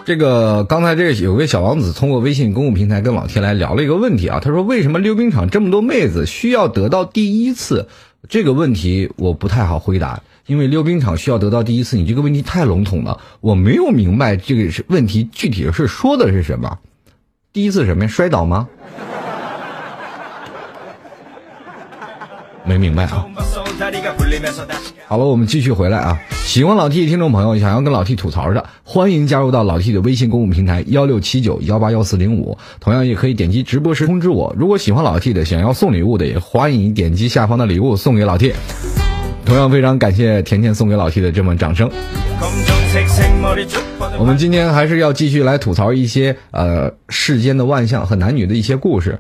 [0.08, 7.86] 这个刚才这个有位小王子通过微信公共平台跟老天来聊了一个问题啊，他说为什么溜冰场这么多妹子需要得到第一次？
[8.26, 16.78] 这个问题我不太好回答，因为溜冰场需要得到第一次，你这个问题太笼统了，我没有明白这个问题具体是说的是什么？
[17.52, 18.08] 第一次什么呀？
[18.08, 18.66] 摔倒吗？
[22.68, 23.26] 没明白啊。
[25.06, 26.18] 好了，我们继续回来啊！
[26.44, 34.54] 喜欢老 T 的听众朋友，想要跟老 T 吐槽的，欢迎加入到老 T 的微信公共平台幺六七九幺八幺四零五，同样也可以点击直播时通知我。
[34.58, 38.52] 如果喜欢老 T 的，想要送礼物的，也欢迎点击下方的礼物送给老 T。
[39.46, 41.90] 同样非常感谢甜甜送给老 T 的这么掌声。
[44.18, 49.18] 我们今天还是要继续来吐槽一些呃世间的万象和男女的一些故事。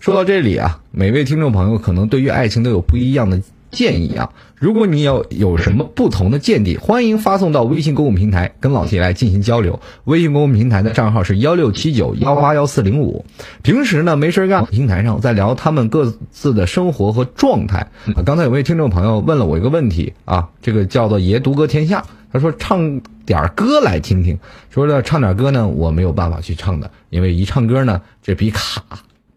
[0.00, 3.40] 说到这里啊，每位听众朋友可能对于爱情都有不一样的。
[3.70, 4.30] 建议啊。
[4.54, 9.78] 如果你有有什么不同的见地，欢迎发送到微信公共平台跟老 T 来进行交流。
[10.04, 13.26] 微信公共平台的账号是幺六七九幺八幺四零五。
[13.60, 17.86] 平时呢没事干，平台上在聊他们各自的生活和状态。
[18.24, 24.38] 刚才有位听众朋友问了我一个问题啊，这个叫做爷独歌天下，他说唱点歌来听听。
[24.70, 28.82] 说的唱点歌呢，我没有办法去唱的，因为一唱歌呢，这比卡，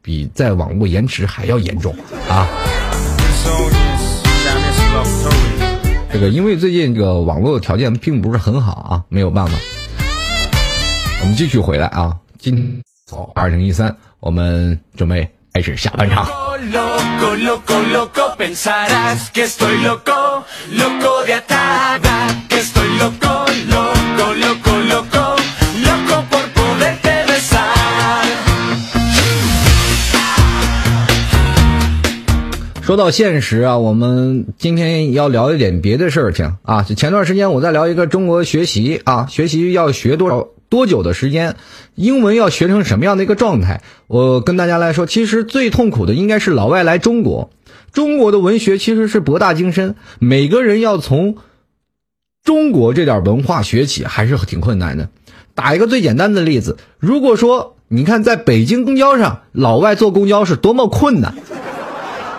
[0.01, 1.95] 比在网络延迟还要严重
[2.27, 2.47] 啊。
[6.11, 9.57] 这个因为最近这个网络条件并不是很好啊，没有办法。
[11.21, 16.27] 我们继续回来啊，今走二零一三，我们准备开始下半场。
[32.91, 36.83] 说到现实啊，我们今天要聊一点别的事情啊。
[36.83, 41.55] 就前段时间我在聊一个中国学习啊，学习要学多少多久的时间，
[41.95, 43.81] 英文要学成什么样的一个状态。
[44.07, 47.49] 我跟大家来说，其实最痛苦的应该是老外来中国。
[47.93, 51.37] 中国的文学其实是博大精深，每个人要从
[52.43, 55.07] 中国这点文化学起还是挺困难的。
[55.55, 61.33] 打一个最简单的例子，如果说你看在北京公交上，老外坐公交是多么困难。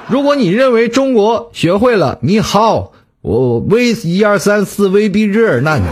[0.09, 5.87] 如果你认为中国学会了你好，我 with 一二三四 V B 日，那你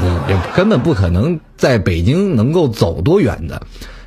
[0.55, 3.63] 根本不可能在北京能够走多远的。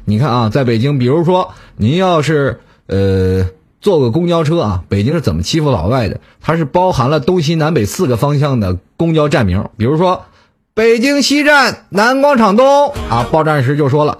[0.05, 3.47] 你看啊，在北京，比如说您要是呃
[3.79, 6.19] 坐个公交车啊，北京是怎么欺负老外的？
[6.41, 10.25] 它是包含了东西南北四个方向的公交站名，比如说
[10.73, 14.17] 北京西站南广场东啊，报站时就说了，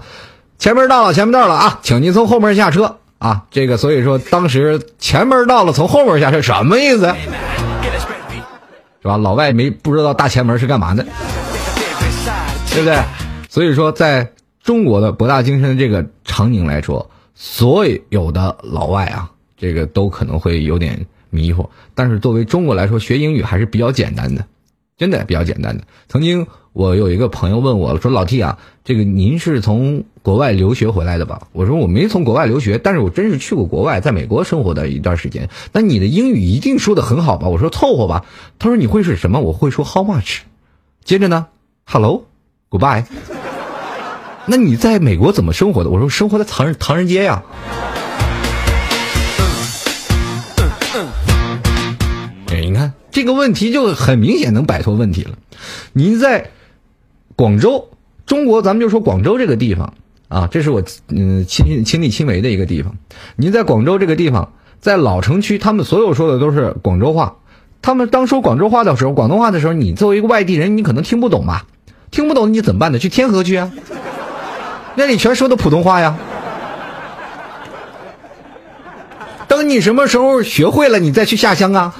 [0.58, 2.96] 前面到了，前面到了啊，请您从后门下车。
[3.24, 7.06] 啊，这个所以说当时前门到了，从后门下车什么意思？
[9.00, 9.16] 是吧？
[9.16, 11.02] 老外没不知道大前门是干嘛的，
[12.68, 12.98] 对不对？
[13.48, 14.30] 所以说，在
[14.62, 21.70] 中国的博大精深的这个场景来说，所有的老外啊，这个都可能会有点迷糊。
[21.94, 24.44] 但是作为中国来说，学英语还是比较简单的，
[24.98, 25.82] 真的比较简单的。
[26.08, 26.46] 曾经。
[26.74, 35.50] 我有一个朋友问我说：“老 T 啊，这个您是从国外留学回来的吧？”我说：“我没从国外留学，但是我真是去过国外，在美国生活的一段时间。
[35.72, 38.24] 那你的英语一定说的很好吧？”我说：“凑合吧。”
[38.58, 40.38] 他说：“你会是什么？”我会说 “How much”。
[41.04, 41.46] 接着呢
[41.84, 43.04] ，“Hello，Goodbye。”
[44.46, 45.90] 那你在美国怎么生活的？
[45.90, 47.42] 我说：“生活在唐人唐人街呀。”
[52.50, 55.36] 哎，你看这个问题就很明显能摆脱问题了。
[55.92, 56.50] 您在。
[57.36, 57.88] 广州，
[58.26, 59.94] 中国，咱们就说广州这个地方
[60.28, 62.94] 啊，这是我嗯亲亲力亲为的一个地方。
[63.36, 67.36] 您在广州这个地方，在老城区，他们所有说的都是广州话。
[67.82, 71.66] 他们当说广州话的时候，广东话的时候，你作为一个外地人，你可能听不懂吧？
[72.10, 72.98] 听不懂你怎么办呢？
[72.98, 73.70] 去天河去啊，
[74.96, 76.16] 那里全说的普通话呀。
[79.46, 81.94] 等你什么时候学会了，你再去下乡啊，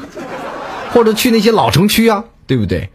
[0.92, 2.88] 或者去那些老城区啊，对不对？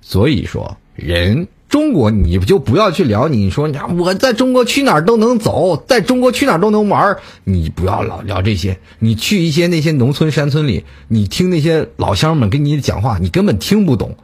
[0.00, 1.46] 所以说人。
[1.74, 3.26] 中国，你就不要去聊。
[3.26, 3.68] 你说，
[3.98, 8.78] 我在中国去哪儿都能走，在中国去哪儿都能玩你不要老聊这些。
[9.00, 14.14] 你去一些那些农村山村里，你听那些老乡们跟你讲话，你根本听不懂。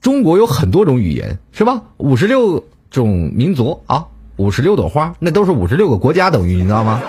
[0.00, 1.80] 中国有很多种语言，是吧？
[1.98, 7.00] 五十六种民族啊，五十六朵花，那都是五十六个国家等于，你知道吗？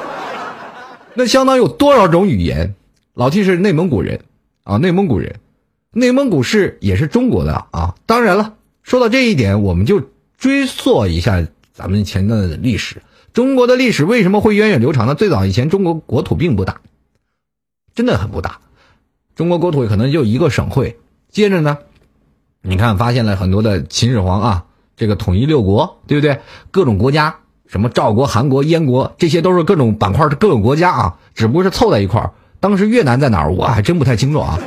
[1.16, 2.76] 那相当有多少种语言？
[3.16, 4.20] 老 T 是内蒙古人
[4.66, 5.34] 啊，内蒙古人，
[5.94, 7.96] 内蒙古是也是中国的啊。
[8.06, 8.54] 当然了。
[8.90, 10.02] 说到这一点，我们就
[10.36, 13.04] 追溯一下咱们前段的历史。
[13.34, 15.14] 中国的历史为什么会源远流长呢？
[15.14, 16.82] 最早以前，中国国土并不大，
[17.94, 18.62] 真的很不大。
[19.36, 20.98] 中国国土可能就一个省会。
[21.30, 21.78] 接着呢，
[22.64, 24.66] 你看发现了很多的秦始皇啊，
[24.98, 26.40] 这个统一六国，对不对？
[26.72, 27.36] 各种国家，
[27.68, 32.32] 什么赵国、韩国、燕国，这些都是各种板块的各种国家啊，只不过是凑在一块儿。
[32.60, 34.58] 当时越南在哪儿，我还真不太清楚啊，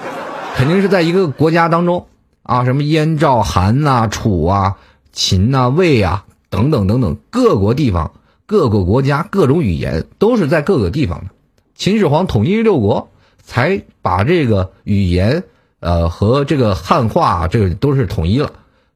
[0.54, 2.06] 肯定是在一个国家当中。
[2.42, 4.78] 啊，什么燕赵韩呐、楚啊、
[5.12, 8.12] 秦呐、魏啊，等等等等，各国地方、
[8.46, 11.30] 各个国家、各种语言都是在各个地方的。
[11.74, 13.10] 秦始皇统一六国，
[13.42, 15.44] 才把这个语言，
[15.80, 18.52] 呃，和这个汉化，这个都是统一了。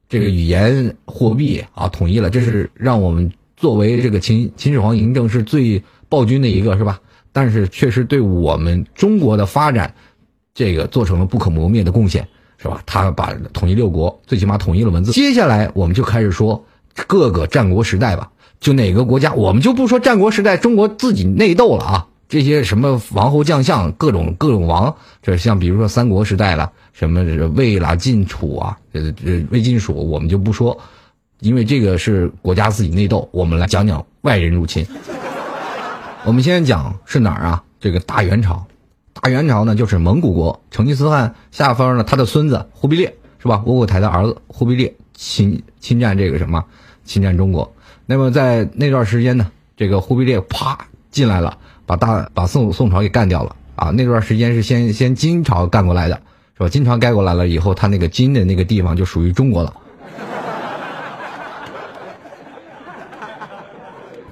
[0.09, 7.01] 这个语言、货币啊，统一了，这是让我们作为这个秦秦始皇嬴政是最暴君的一个，是吧？
[7.33, 9.93] 但是确实对我们中国的发展，
[10.53, 12.27] 这个做成了不可磨灭的贡献。
[12.57, 12.81] 是吧？
[12.85, 15.11] 他把统一六国，最起码统一了文字。
[15.11, 16.65] 接下来我们就开始说
[17.05, 18.29] 各个战国时代吧。
[18.59, 22.07] 就哪个国家，我们就不说战国时代中国自己内斗了啊。
[22.27, 27.23] 这些什么王侯将相，各种各种王，这像比如说三国时代了，什么
[27.55, 30.77] 魏啦、晋、楚啊，这这魏晋蜀我们就不说，
[31.39, 33.29] 因为这个是国家自己内斗。
[33.31, 34.85] 我们来讲讲外人入侵。
[36.25, 37.63] 我们先讲是哪儿啊？
[37.79, 38.65] 这个大元朝，
[39.21, 43.61] 大元朝呢就是蒙古国成吉思汗下方呢他的孙子忽必烈是吧？
[43.65, 46.63] 窝阔台的儿子忽必烈侵侵占这个什么？
[47.05, 47.73] 侵占中国。
[48.05, 51.57] 那么在那段时间呢，这个忽必烈啪进来了。
[51.85, 53.91] 把大把宋宋朝给干掉了啊！
[53.91, 56.19] 那段时间是先先金朝干过来的，
[56.57, 56.67] 是吧？
[56.67, 59.73] 金朝盖过来了以后，他那个金的那个地方就属于中国了。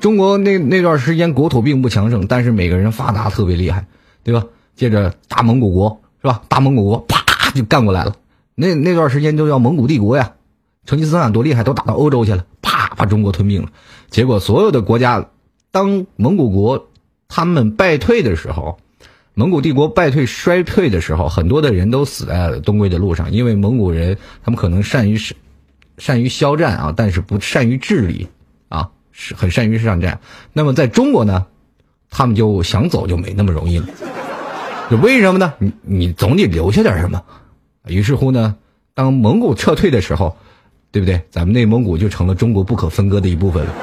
[0.01, 3.85] 中国那那段时间国土并不强盛，但是每个人发达特别厉害，
[4.21, 4.43] 对吧？
[4.75, 6.41] 接着大蒙古国是吧？
[6.47, 8.15] 大蒙古国啪就干过来了。
[8.55, 10.33] 那那段时间就叫蒙古帝国呀。
[10.85, 13.69] 成吉思汗多厉害，都打到欧洲去了，啪把中国吞并了。
[14.09, 15.29] 结果所有的国家，
[15.71, 16.87] 当蒙古国。
[17.27, 18.77] 他们败退的时候，
[19.33, 23.31] 蒙古帝国败退衰退的时候，很多的人都死在了东归的路上。
[23.31, 25.19] 因为蒙古人他们可能善于
[25.97, 28.27] 善于骁战啊，但是不善于治理
[28.69, 30.19] 啊，是很善于上战。
[30.53, 31.47] 那么在中国呢，
[32.11, 33.87] 他们就想走就没那么容易了。
[34.89, 35.53] 就为什么呢？
[35.57, 37.21] 你你总得留下点什么。
[37.87, 38.55] 于是乎呢，
[38.93, 40.35] 当蒙古撤退的时候，
[40.91, 41.21] 对不对？
[41.29, 43.73] 咱们内蒙古就成了中国不可分割的一部分了。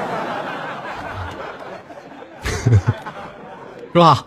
[3.93, 4.25] 是吧？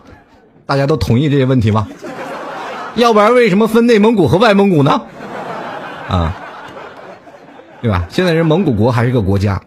[0.65, 1.87] 大家都同意这些问题吗？
[2.95, 5.01] 要不然为什么分内蒙古和外蒙古呢？
[6.07, 6.35] 啊，
[7.81, 8.07] 对吧？
[8.09, 9.61] 现在人蒙古国还是个国家。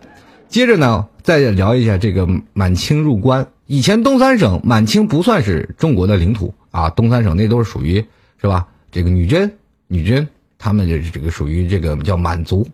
[0.48, 3.46] 接着呢，再聊一下这个满清入关。
[3.66, 8.04] 以前东三省满清不算是中国的领土啊，东三省那都是属于
[8.40, 8.66] 是吧？
[8.90, 9.52] 这个女真，
[9.86, 10.26] 女真
[10.58, 12.66] 他们就是这个属于这个叫满族。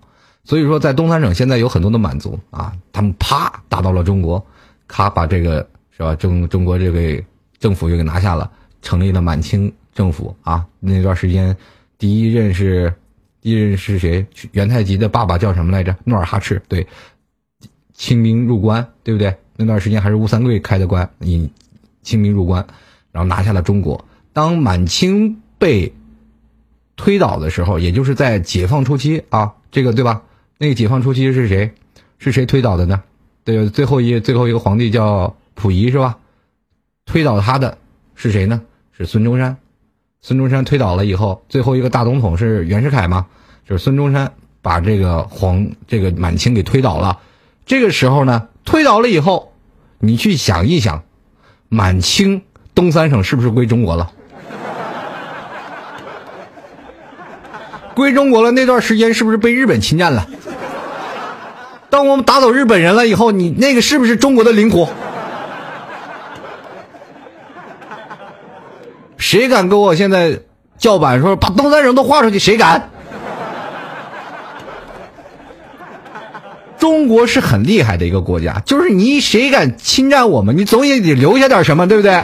[0.45, 4.45] 所以说，在东三省现在有很多的满族啊，他们啪打到了中国，
[4.87, 5.69] 咔把这个。
[5.99, 6.15] 是吧？
[6.15, 7.25] 中中国这个
[7.59, 10.67] 政府又给拿下了，成立了满清政府啊。
[10.79, 11.57] 那段时间，
[11.97, 12.93] 第一任是
[13.41, 14.27] 第一任是谁？
[14.53, 15.97] 元太极的爸爸叫什么来着？
[16.05, 16.61] 努尔哈赤。
[16.69, 16.87] 对，
[17.95, 19.35] 清兵入关，对不对？
[19.57, 21.51] 那段时间还是吴三桂开的关，引
[22.03, 22.67] 清兵入关，
[23.17, 24.05] 然后拿下了中国。
[24.35, 25.95] 当满清被
[26.97, 30.23] 推倒的时候，也就是在解放初期啊，这个对吧？
[30.59, 31.73] 那个解放初期是谁？
[32.19, 33.03] 是谁推倒的呢？
[33.43, 35.35] 对，最后一最后一个皇帝叫。
[35.59, 36.19] 溥仪是吧？
[37.07, 37.79] 推倒他的
[38.14, 38.61] 是谁呢？
[38.93, 39.57] 是孙中山。
[40.21, 43.27] 孙中山推倒了以后，最后一个大总统是袁世凯吗？
[43.67, 47.21] 就是孙中山把这个皇这个满清给推倒了。
[47.64, 49.55] 这个时候呢，推倒了以后，
[49.99, 51.05] 你去想一想，
[51.71, 52.43] 满清
[52.77, 54.09] 东三省是不是归中国了？
[57.95, 60.27] 归中国了那段时间是不是被日本侵占了？
[61.89, 64.87] 当我们打走日本人了以后，你那个是不是中国的领土？
[69.16, 70.39] 谁敢跟我现在
[70.77, 72.39] 叫板说把东三省都划出去？
[72.39, 72.91] 谁敢？
[76.79, 82.22] 中国是很厉害的一个国家，就是你谁敢侵占我们，你总也得留下点什么，对不对？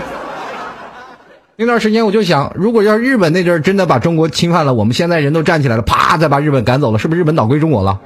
[1.57, 8.00] 那段时间我就想，如果要日本那阵儿真的把中国侵犯了，我们现在人都站起来了，啪，再把日本赶走了，是不是日本倒归中国了？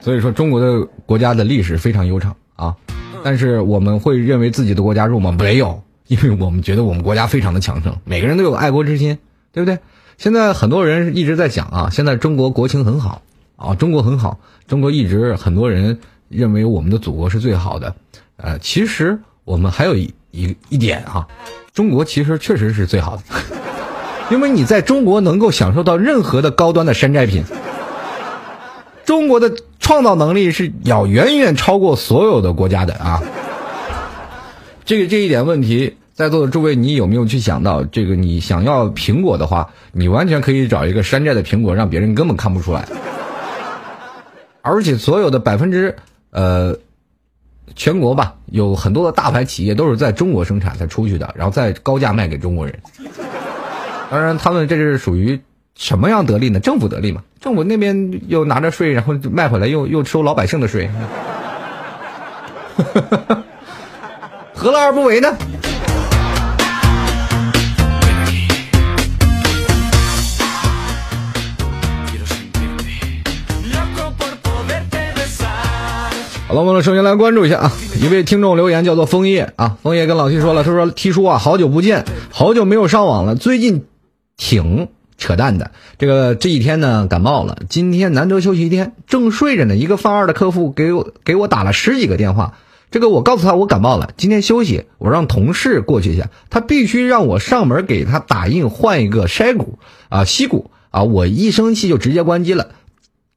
[0.00, 2.76] 所以说，中国的国家的历史非常悠长啊。
[3.22, 5.34] 但是我们会认为自己的国家弱吗？
[5.38, 9.16] 没有，因为我们觉得我们国家非常的强盛，每个人都有爱国之心，
[9.50, 9.78] 对不对？
[10.18, 13.22] 现在很多人一直在讲啊，现在中国国情很好
[13.56, 17.96] 啊，中国很好，中国一直很多人认为我们的祖国是最好的，
[18.44, 21.26] 呃，其实我们还有一一一点啊，
[21.72, 23.22] 中国其实确实是最好的，
[24.30, 27.42] 因为你在中国能够享受到任何的高端的山寨品。
[29.06, 33.22] 中国的创造能力是要远远超过所有的国家的啊！
[34.84, 37.82] 这个这一点问题，在座的诸位，你有没有去想到？
[37.84, 42.86] 这个你想要苹果的话，你完全可以找一个山寨的苹果，让别人根本看不出来。
[44.60, 45.96] 而且所有的百分之
[46.30, 46.74] 呃，
[47.74, 52.78] 全国吧，有很多的大牌企业都是在中国生产才出去的，然后再高价卖给中国人。
[54.10, 55.40] 当然，他们这是属于。
[55.76, 56.60] 什么样得利呢？
[56.60, 60.88] 政府得利嘛，政府那边又拿着税，然后卖回来又又收老百姓的税，
[64.54, 65.36] 何乐而不为呢？
[76.54, 83.86] 好了，我们首先来关注一下啊，一位听众留言叫做枫叶啊，枫叶跟老 T 说了，他说 T 叔啊，好久不见，好久没有上网了，最近
[84.36, 84.86] 挺。
[85.16, 85.72] 扯淡的。
[85.98, 89.74] 这个这几天呢感冒了，今天难得休息一天，正睡着呢。
[89.74, 92.54] 一个放二的客户给我给我打了十几个电话。
[92.92, 102.68] 这个我告诉他我感冒了，今天休息，我让同事过去一下，他必须让我上门给他打印换一个筛骨啊吸骨啊，我一生气就直接关机了。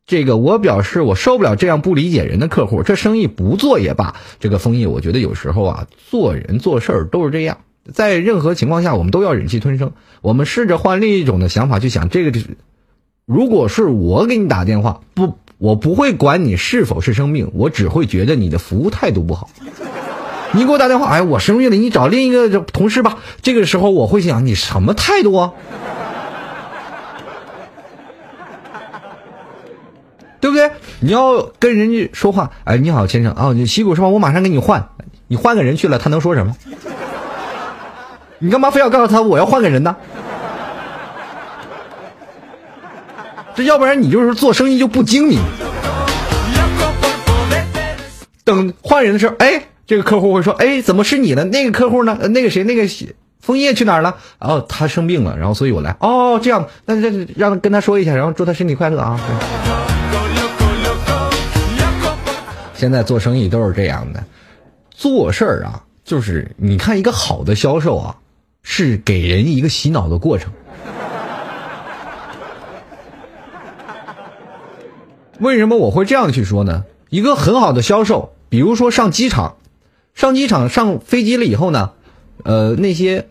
[0.08, 4.16] 这个我表示我受不了这样不理解人的客户，这生意不做也罢。
[4.40, 7.60] 这个枫叶，我觉得有时候啊，做人做事儿都是这样，
[7.94, 9.92] 在任何情况下我们都要忍气吞声。
[10.22, 12.58] 我们试着换另一种的想法去想，这个是
[13.28, 15.38] 如果是我给你打电话不。
[15.60, 19.50] 我不会管你是否是生病，我只会觉得你的服务态度不好。
[20.52, 23.18] 你给我打电话，哎，我生病了，你找另一个同事吧。
[23.42, 25.54] 这个时候我会想，你什么态度啊？
[30.40, 30.70] 对不对？
[31.00, 34.08] 你要跟人家说话，哎，你好，先生啊，你洗骨是吧？
[34.08, 34.90] 我马上给你换，
[35.28, 36.56] 你换个人去了，他能说什么？
[38.40, 39.96] 你干嘛非要告诉他我要换个人呢？
[43.56, 45.40] 这要不然你就是做生意就不精明。
[48.44, 51.44] 等换人的时候，哎，这个客户会说，哎，怎么是你呢？
[51.46, 52.16] 那个客户呢？
[52.30, 52.64] 那个谁？
[52.64, 52.88] 那个
[53.42, 54.16] 枫叶去哪儿了？
[54.40, 55.96] 哦，他生病了，然后所以我来。
[56.00, 59.20] 哦，这样，那这让跟他说一下，然后祝他身体快乐啊。
[62.78, 64.24] 现在做生意都是这样的，
[64.92, 68.18] 做事儿啊，就是你看一个好的销售啊，
[68.62, 70.54] 是给人一个洗脑的过程。
[75.40, 76.86] 为什么我会这样去说呢？
[77.10, 79.58] 一个很好的销售，比如说上机场，
[80.14, 81.94] 上机场上飞机了以后呢，
[82.44, 83.28] 呃，那些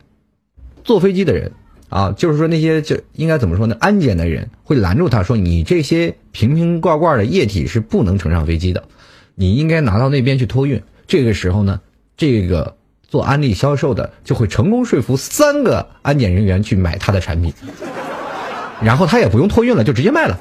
[0.83, 1.53] 坐飞机的人
[1.89, 3.77] 啊，就是说那些就应该怎么说呢？
[3.79, 8.85] 安检的人会拦住他说：“你这些瓶瓶罐罐的液体是不能乘上飞机的，
[9.37, 11.81] 你应该拿到那边去托运。”这个时候呢，
[12.17, 12.75] 这个
[13.07, 17.55] 做安利销售的就会成功说服三个安检人员去买他的产品，
[18.83, 20.37] 然后他也不用托运了，就直接卖了。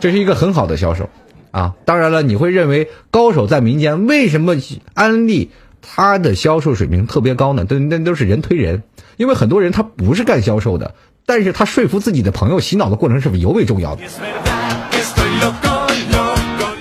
[0.00, 1.08] 这是一个很好的销售，
[1.50, 4.56] 啊，当然了，你会认为高手在民间，为什么
[4.94, 5.50] 安利
[5.82, 7.64] 他的销售水平特别高呢？
[7.66, 8.82] 都那都是人推人，
[9.18, 10.94] 因为很多人他不是干销售的，
[11.26, 14.02] 但是他说服自己的朋友洗脑的过程是尤为重要的。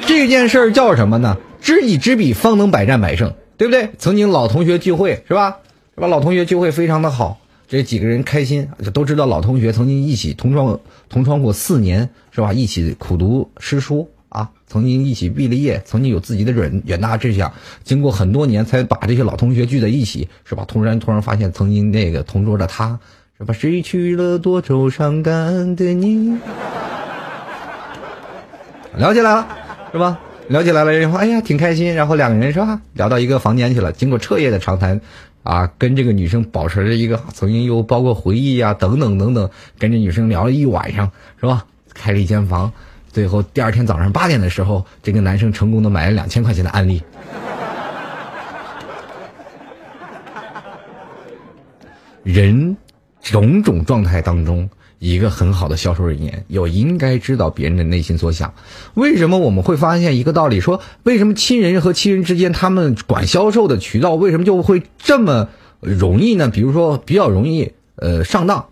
[0.08, 1.38] 这件事儿叫什么呢？
[1.62, 3.90] 知己知彼，方能百战百胜，对不对？
[3.98, 5.58] 曾经老同学聚会是吧？
[5.96, 6.08] 是吧？
[6.08, 7.40] 老同学聚会非常的好。
[7.68, 12.52] 这几个人开心，都知道老同学曾经一起同窗同窗过四年，是吧？
[12.52, 17.52] 一起苦读诗书啊，曾经一起毕了业，曾经有自己的远远大志向。
[17.84, 20.66] 经过很多年，才把这些老同学聚在一起，是吧？
[20.68, 23.00] 突然突然发现，曾经那个同桌的他，
[23.38, 23.54] 是吧？
[23.54, 26.38] 失去了多愁善感的你？
[29.00, 29.48] 聊起来了，
[29.94, 30.20] 是吧？
[30.50, 31.96] 聊起来了，然后哎呀，挺开心。
[31.96, 32.82] 然后两个人是吧？
[32.92, 33.94] 聊到一个房间去了。
[33.94, 35.00] 经过彻夜的长谈。
[35.42, 41.66] 啊，跟这个女生保持着一个曾经又包括回忆呀，等等等等，跟这女生聊了一晚上，是吧？
[41.94, 42.72] 开了一间房，
[43.08, 47.02] 最后第二天早上八点的时候，这个男生成功的买了两千块钱的安利。
[52.22, 52.76] 人
[53.22, 54.70] 种种状态当中。
[55.00, 58.54] 一个很好的销售人员，有应该知道别人的内心所想。
[58.96, 60.60] 为什么我们会发现一个道理？
[60.60, 65.48] 说为什么亲人和亲人之间，他们管销售的渠道为什么就会这么
[65.80, 66.50] 容易呢？
[66.50, 68.68] 比如说比较容易呃上当。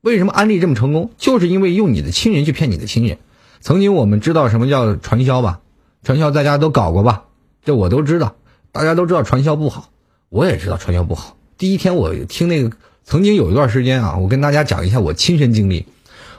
[0.00, 1.10] 为什么安利这么成功？
[1.16, 3.18] 就是因为用你的亲人去骗你的亲人。
[3.60, 5.60] 曾经我们知道什么叫传销吧？
[6.02, 7.26] 传销大家都搞过吧？
[7.64, 8.34] 这我都知道，
[8.72, 9.90] 大家都知道传销不好，
[10.30, 11.36] 我也知道传销不好。
[11.56, 12.76] 第一天我听那个。
[13.06, 15.86] 曾经有一段时间啊，我跟大家讲一下我亲身经历，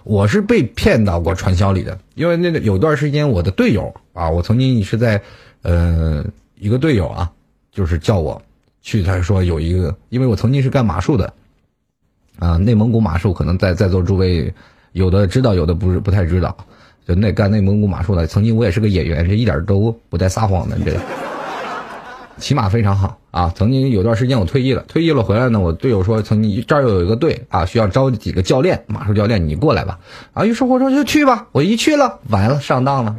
[0.04, 1.98] 我是被骗到过传销里的。
[2.16, 5.22] 因为那个有段时间，我的队友啊，我曾经是在，
[5.62, 6.26] 呃，
[6.60, 7.32] 一个队友啊，
[7.72, 8.42] 就是叫我
[8.82, 11.34] 去，他说有一个，因为我曾经是干马术的，
[12.38, 14.54] 啊，内蒙古马术，可能在在座诸位
[14.92, 16.54] 有的知道，有的不是不太知道，
[17.08, 21.00] 就那干内蒙古马术的，曾经我也是个演员，这一点都不带撒谎的，这个。
[22.40, 23.54] 骑马非常好啊！
[23.56, 30.00] 曾经有段时间我退役了，退役了回来呢，我队友说曾经这儿又有一个队啊，需要招几个教练，马术教练，你过来吧。
[30.34, 31.46] 啊，于是我说就去吧。
[31.52, 33.16] 我一去了，完了上当了，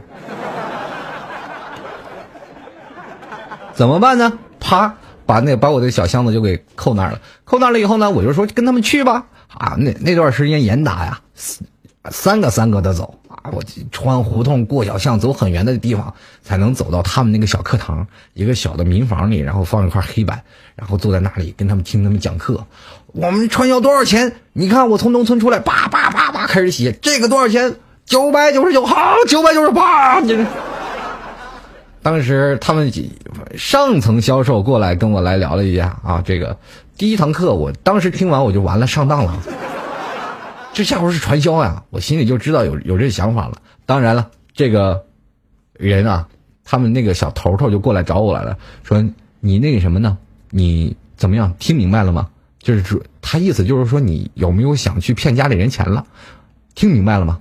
[3.75, 4.37] 怎么办呢？
[4.59, 7.21] 啪，把那把我的小箱子就给扣那儿了。
[7.45, 9.27] 扣那儿了以后呢，我就说跟他们去吧。
[9.57, 11.21] 啊，那那段时间严打呀，
[12.11, 13.51] 三个三个的走啊。
[13.53, 20.43] 我穿胡同过小巷，走很远的地方，才能走到他们那个小课堂，一个小的民房里，然后放一块黑板，
[20.75, 22.65] 然后坐在那里跟他们听他们讲课。
[23.13, 24.33] 我们传销多少钱？
[24.53, 27.75] 你看我从农村出来，叭叭叭叭开始写，这个多少钱？
[28.05, 30.21] 九百九十九，好，九百九十八。
[30.21, 30.47] 你
[32.03, 32.91] 当时他们
[33.57, 36.57] 上层销售过来跟我来聊了一下啊，这个
[36.97, 39.39] 第一堂课，我当时听完我就完了，上当了。
[40.79, 43.61] 这下回是传销呀，我心里就知道有有这想法了。
[43.85, 45.07] 当然了，这个
[45.73, 46.29] 人啊，
[46.63, 49.05] 他们那个小头头就过来找我来了，说
[49.41, 50.17] 你那个什么呢？
[50.51, 51.53] 你怎么样？
[51.59, 52.29] 听明白了吗？
[52.61, 56.07] 就是说他意思就是说你有没有想去骗家里人钱了？
[56.77, 57.41] 听明白了吗？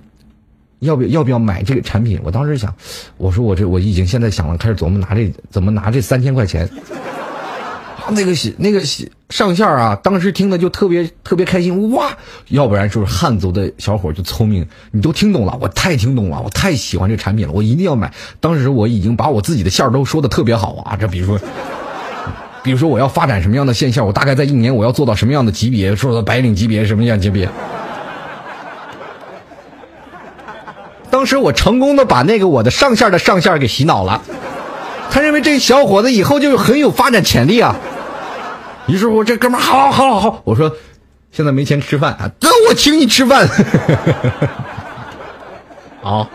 [0.80, 2.18] 要不要不要买这个产品？
[2.24, 2.74] 我当时想，
[3.18, 6.68] 我说我这我已经现在想了，开始琢磨拿这怎么拿这三千块钱。
[8.10, 8.80] 那个那个
[9.30, 12.10] 上线啊，当时听的就特别特别开心哇！
[12.48, 18.10] 要不然就是汉族的小伙就聪明，你都听懂了，我太听懂了，我太喜欢这产品了，我一定要买。
[18.40, 21.38] 当时我已经把我自己的线都说的特别好啊，这比如说，
[22.64, 27.48] 比如说我要发展什么样的线线，我大概在一年我要做到什么样的级别，做到白领级别什么样级别。
[31.10, 34.22] 当时我成功的把那个我的上线的上线给洗脑了，
[35.10, 37.76] 他认为这小伙子以后就很有发展潜力啊。
[38.88, 40.74] 于是我，这哥们儿好好好，我说
[41.30, 43.46] 现在没钱吃饭啊，那我请你吃饭。
[46.00, 46.28] 好，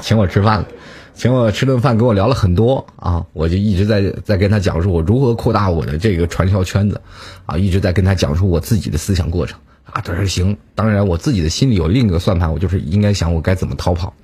[0.00, 0.68] 请我吃饭了，
[1.14, 7.00] 请我吃顿饭，跟我聊了很多啊，我就一直在在跟他讲述我如何扩大我的这个传销圈子，
[7.46, 9.58] 啊，一直在跟他讲述我自己的思想过程。
[9.90, 10.56] 啊，他说行。
[10.76, 14.14] 当然，我自己的心里有另一个算盘，我就是应该想我该怎么逃跑。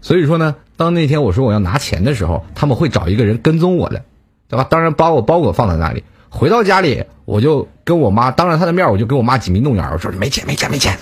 [0.00, 4.02] 所以说呢，当那天我说我要拿钱的时候，他们会找一个人跟踪我的，
[4.48, 4.64] 对吧？
[4.70, 6.04] 当然把我包裹放在那里。
[6.34, 10.96] 回到家里，我就跟我妈当着她的面，我就跟我妈挤眉弄眼，我说没钱，没钱，没钱。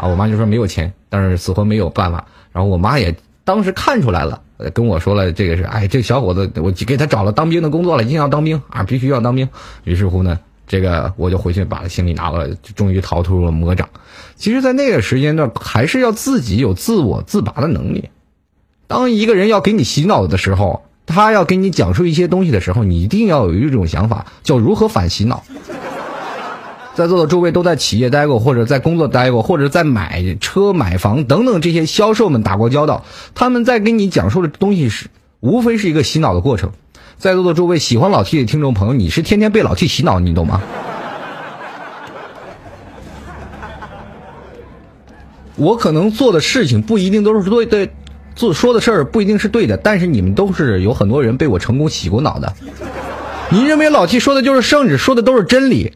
[0.00, 2.24] 啊，我妈就说没有钱，但是死活没有办法。
[2.50, 3.14] 然后我妈也
[3.44, 4.40] 当时看出来了，
[4.72, 9.48] 跟我说了这个是，哎，这小伙子，我给他找了当兵的工作了，一定要当兵啊，必须要当兵。
[9.84, 10.40] 于是乎呢。
[10.66, 13.86] 这个我就回去把行李拿了，终于逃脱了魔掌。
[14.34, 18.08] 其实，在那个时间段，还是要自己有自我自拔的能力。
[18.86, 25.44] 当一个人要给你洗脑的时候，他要给你讲述一些东西的时候，你一定要有一种想法，叫如何反洗脑。
[26.94, 35.08] 在座的诸位都在企业待过，或者在工作待过，或者在买车、买房等等这些销售们打过交道，他们在跟你讲述的东西是，
[35.40, 36.70] 无非是一个洗脑的过程。
[37.18, 40.60] 在座的诸位喜欢老 T 的听众朋友，你是天天被老 T 洗脑，你懂吗？
[45.56, 47.90] 我可能做的事情不一定都是对对，
[48.34, 52.52] 做说的事儿不一定是对的，但是你们都是有很多人被我成功洗过脑的。
[53.50, 55.92] 你认为老 T 说的就是圣旨，说的都是真理，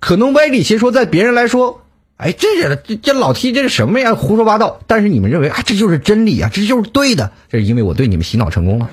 [0.00, 1.80] 可能歪理邪说，在别人来说，
[2.16, 4.14] 哎，这这这老 T 这是什么呀？
[4.14, 4.78] 胡说八道。
[4.86, 8.88] 但是你们认为啊，这就是真理啊，这就是对的，这是因为我对你们洗脑成功了。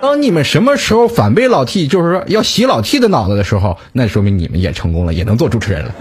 [0.00, 5.94] 当你们什么时候反被老 T，就是说要洗老 T 的脑子的时候，那说明你们也成功了，也能做主持人了，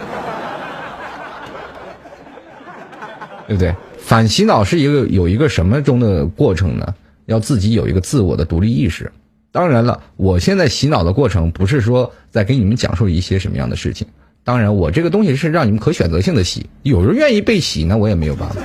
[3.52, 3.76] 对不对？
[3.98, 6.96] 反洗脑是一个有一个什么中的过程呢？
[7.26, 9.12] 要自己有一个自我的独立意识。
[9.52, 14.08] 当然了，我现在洗脑的过程不是说在给你们讲述一些什么样的事情。
[14.46, 18.56] 当然，我这个东西是让你们可选择性的洗，有人愿意被洗，那我也没有办法。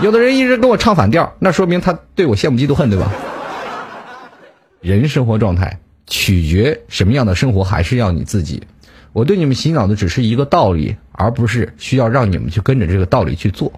[0.00, 3.12] 有的人一直跟我唱反调，那说明他对我羡慕嫉妒恨，对吧？
[4.80, 8.62] 人生活状态取决什么样的生活，还是要你自己。
[9.12, 13.72] 我对你们洗脑的只是一个道理，而不是需要让你们去跟着这个道理去做。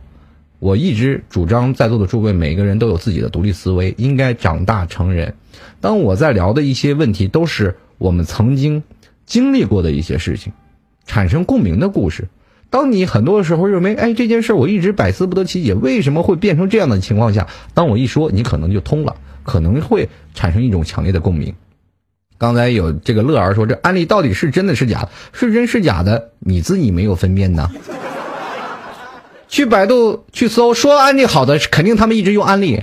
[0.66, 5.36] 我一直主张在座的诸位每个人都有自己的独立思维，应该长大成人。
[5.80, 8.82] 当我在聊的一些问题，都是我们曾经
[9.26, 10.52] 经历过的一些事情，
[11.06, 12.26] 产生共鸣的故事。
[12.68, 19.14] 当你很多时候认为，哎，这件事我一直百思不得其解，为什么会变成这样的情况下，当我一说，你可能就通了。
[19.44, 21.54] 可能会产生一种强烈的共鸣。
[22.38, 25.10] 刚才有这个乐儿说，这案例到底是真的是假？
[25.32, 26.32] 是真是假的？
[26.40, 27.70] 你自己没有分辨呢？
[29.48, 32.82] 去百度去搜，说安利好的，肯定他们一直用安利，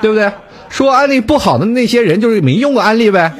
[0.00, 0.32] 对不对？
[0.68, 3.34] 说安利不好的那些人，就是没用过安利呗。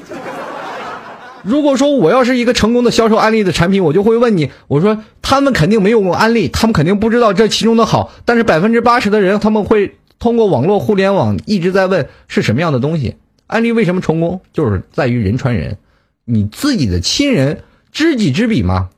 [1.43, 8.13] 如果说我要是一个成功的销售安利的产品，我就会问你，我说他们肯定没有过安利，他们肯定不知道这其中的好。
[8.25, 13.17] 但是百分之八十的人，他们会通过网络互联网一直在问是什么样的东西。
[13.47, 14.41] 安利为什么成功？
[14.53, 15.79] 就是在于人传人，
[16.25, 17.63] 你自己的亲人
[17.93, 18.89] 知己知彼嘛？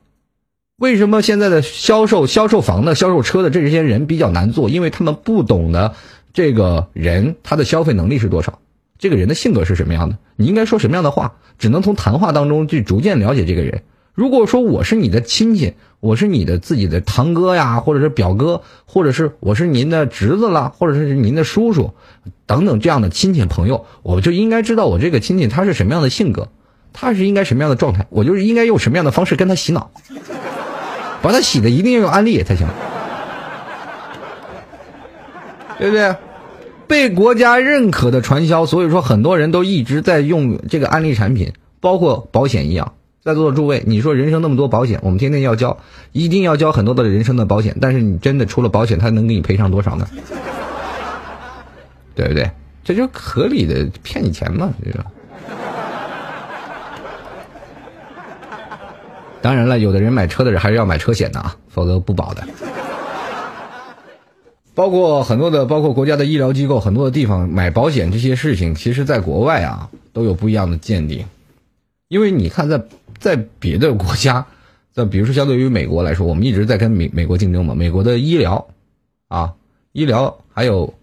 [0.79, 4.69] 为什么现在的销售销售房的销售车的这些人比较难做？
[4.69, 5.93] 因为他们不懂得
[6.33, 8.59] 这个人他的消费能力是多少。
[8.97, 10.17] 这个人的性格是什么样的？
[10.37, 11.33] 你应该说什么样的话？
[11.57, 13.83] 只能从谈话当中去逐渐了解这个人。
[14.13, 21.91] 如果说我是你的亲戚，我是你的自己的堂哥呀，或者是表哥，或者是我是您的侄子了，或者是您的叔叔，
[22.45, 26.47] 等等这样的亲戚朋友，我就应该知道我这个亲戚他是什么样的性格，
[26.93, 29.91] 他是应该什么样的状态，我就是应该用什么样的方式跟他洗脑，
[31.21, 32.67] 把他洗的一定要用安利才行。
[35.77, 36.15] 对不对？
[36.87, 42.93] 被国家认可的传销，所以说很多人都一直在用这个安利产品，包括保险一样。
[43.23, 45.77] 在座的诸位，你说人生那么多保险，我们天天要交，
[46.11, 50.07] 一定要交很多的人生的保险，但是你真的出了保险，他能给你赔偿多少呢？
[52.15, 52.49] 对不对？
[52.83, 55.05] 这就合理的骗你钱嘛，这个。
[59.41, 62.45] 当然了，有的人买车的人还是要买车险的啊，否则不保的。
[64.75, 71.25] 包括很多的，包括国家的医疗机构，很多的地方买保险这些事情，其实在国外啊都有不一样的鉴定。
[72.09, 72.83] 因为你看，在
[73.17, 74.45] 在别的国家，
[74.93, 77.75] 在比如说相对于美国来说，我们一直在跟美美国竞争嘛。
[77.75, 78.67] 美国的医疗
[79.29, 79.53] 啊，
[79.93, 80.93] 医疗还有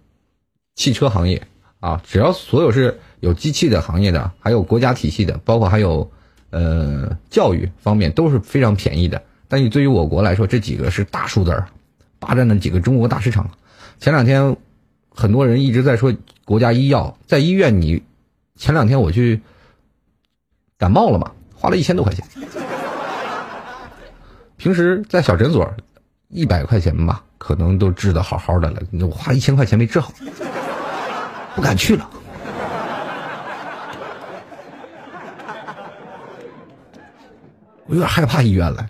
[0.74, 1.42] 汽车行业
[1.80, 6.10] 啊，只要所有是有机器的行业的，还有国家体系的，包括还有。
[6.56, 11.68] 呃，教育方面都是非常便宜的，但你对于我国来说，这几个是大数字儿，
[12.18, 13.50] 霸占了几个中国大市场。
[14.00, 14.56] 前两天，
[15.10, 16.14] 很多人一直在说
[16.46, 18.02] 国家医药，在医院你，
[18.54, 19.42] 前两天我去
[20.78, 22.24] 感冒了嘛，花了一千多块钱。
[24.56, 25.70] 平时在小诊所，
[26.28, 30.10] 一百块钱吧，可能都治的好好的了，我花一千块钱没治好，
[31.54, 32.08] 不敢去了。
[37.86, 38.86] 我有点害怕医院了，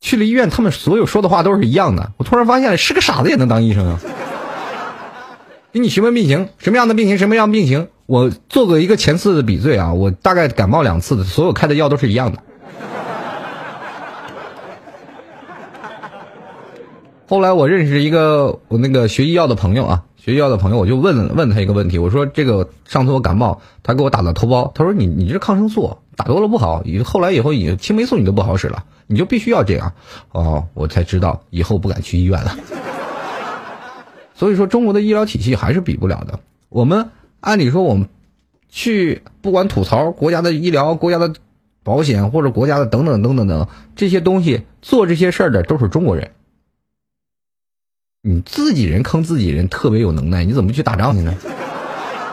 [0.00, 2.12] 去了医院，他们所有说的话都是一样的。
[2.16, 4.00] 我突然发现，是个傻子也能当医生啊！
[5.72, 12.42] 给你询问病情，什么样的病情，什么样病情，我做过一个前次的比对啊，我大概感冒两次的，所有开的药都是一样的。
[17.28, 25.98] 后来我认识一个我那个学医药的朋友啊，学医药的朋友，我就问问他一个问题，我说这个上次我感冒，他给我打了头孢，他说你你这抗生素。
[26.16, 29.94] 打多了不好，以后来以后，你青霉素你都不好使了，你就必须要这样，
[30.32, 32.54] 哦，我才知道以后不敢去医院了。
[34.34, 36.40] 所以说，中国的医疗体系还是比不了的。
[36.68, 37.08] 我们
[37.40, 38.10] 按理说，我们
[38.68, 41.32] 去不管吐槽国家的医疗、国家的
[41.82, 43.66] 保险或者国家的等等等等等
[43.96, 46.32] 这些东西，做这些事儿的都是中国人。
[48.22, 51.34] 你自己人坑自己人，特别有能耐，你怎么去打仗去呢？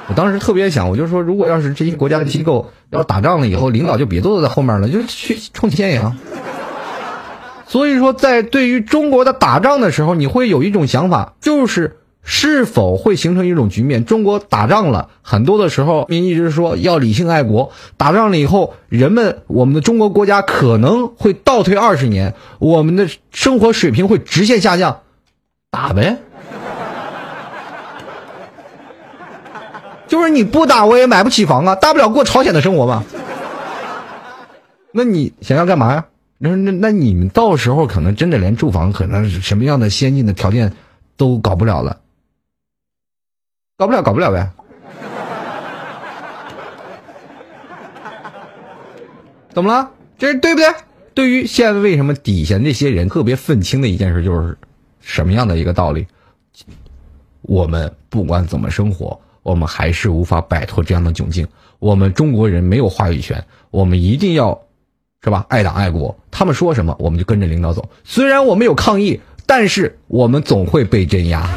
[0.09, 6.17] 我当时特别想，我就说，如果要是这些国家的机构要打仗了以后，领导就别坐在后面了，就去冲前沿。
[7.67, 24.99] 所以说，在对于中国的打仗的时候，你会有一种想法，就是是否会形成一种局面：中国打仗了，很多的时候，民一直说要理性爱国，打仗了以后，人们我们的中国国家可能会倒退二十年，我们的生活水平会直线下降，
[25.71, 26.17] 打呗。
[30.07, 33.03] 就是你不打我也买不起房啊，大不了过朝鲜的生活嘛。
[34.91, 36.05] 那你想要干嘛呀？
[36.39, 40.71] 那那那你们到时候可能真的连住房可能什么样的先进的条件
[41.17, 41.99] 都搞不了了，
[43.75, 44.49] 搞不了搞不了呗。
[49.51, 49.89] 怎么了？
[50.19, 50.67] 这对不对？
[51.15, 54.55] 对于现在为什么底下那些人特别愤青的一件事，就是
[55.07, 56.05] 什么样的一个道理？
[57.41, 59.17] 我们不管怎么生活。
[59.41, 61.47] 我们还是无法摆脱这样的窘境。
[61.79, 63.41] 我们中国人没有话语权，
[63.71, 64.59] 我们一定要，
[65.23, 65.45] 是吧？
[65.47, 67.89] 爱党爱国，他们说什么我们就跟着领导走。
[68.03, 71.49] 虽然我们有抗议，但是我们总会被镇压。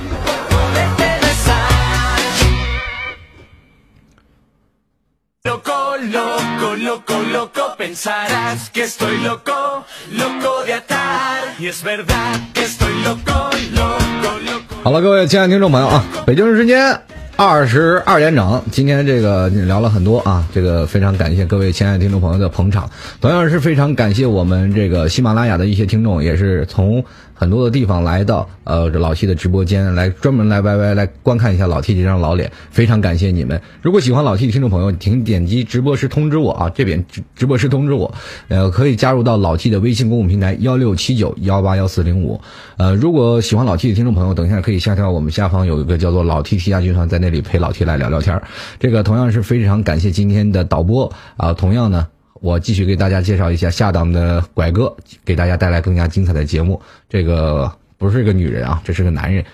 [14.83, 17.01] 好了，各位亲爱的听众朋友啊，北京时间。
[17.37, 27.03] 二十二点整，今天这个聊了很多啊，这个非常感谢各位亲爱的听众朋友的捧场，同样是非常感谢我们这个喜马拉雅的一些听众，也是从。
[27.41, 33.59] 很多的地方来到呃老 T 的直播间来专门来 YY 来观看一下老 T 这张老脸，非常感谢你们。
[33.81, 38.13] 如果喜欢老 T 的听众朋友，请点击直播时通知我啊，这边直直播时通知我，
[38.49, 42.39] 呃可以加入到老 T 的微信公共平台幺六七九幺八幺四零五。
[42.77, 48.39] 呃，如果喜欢老 T 的听众朋友，等一下可以下调我们下方有一个叫做老 T T 家军团，在那里陪老 T 来聊聊天
[48.79, 52.07] 这个同样是非常感谢今天的导播啊，同样呢。
[52.41, 56.81] 我继续给大家介绍一下下档的拐哥，给大家带来更加精彩的节目。
[57.09, 59.45] 这个不是个女人啊，这是个男人。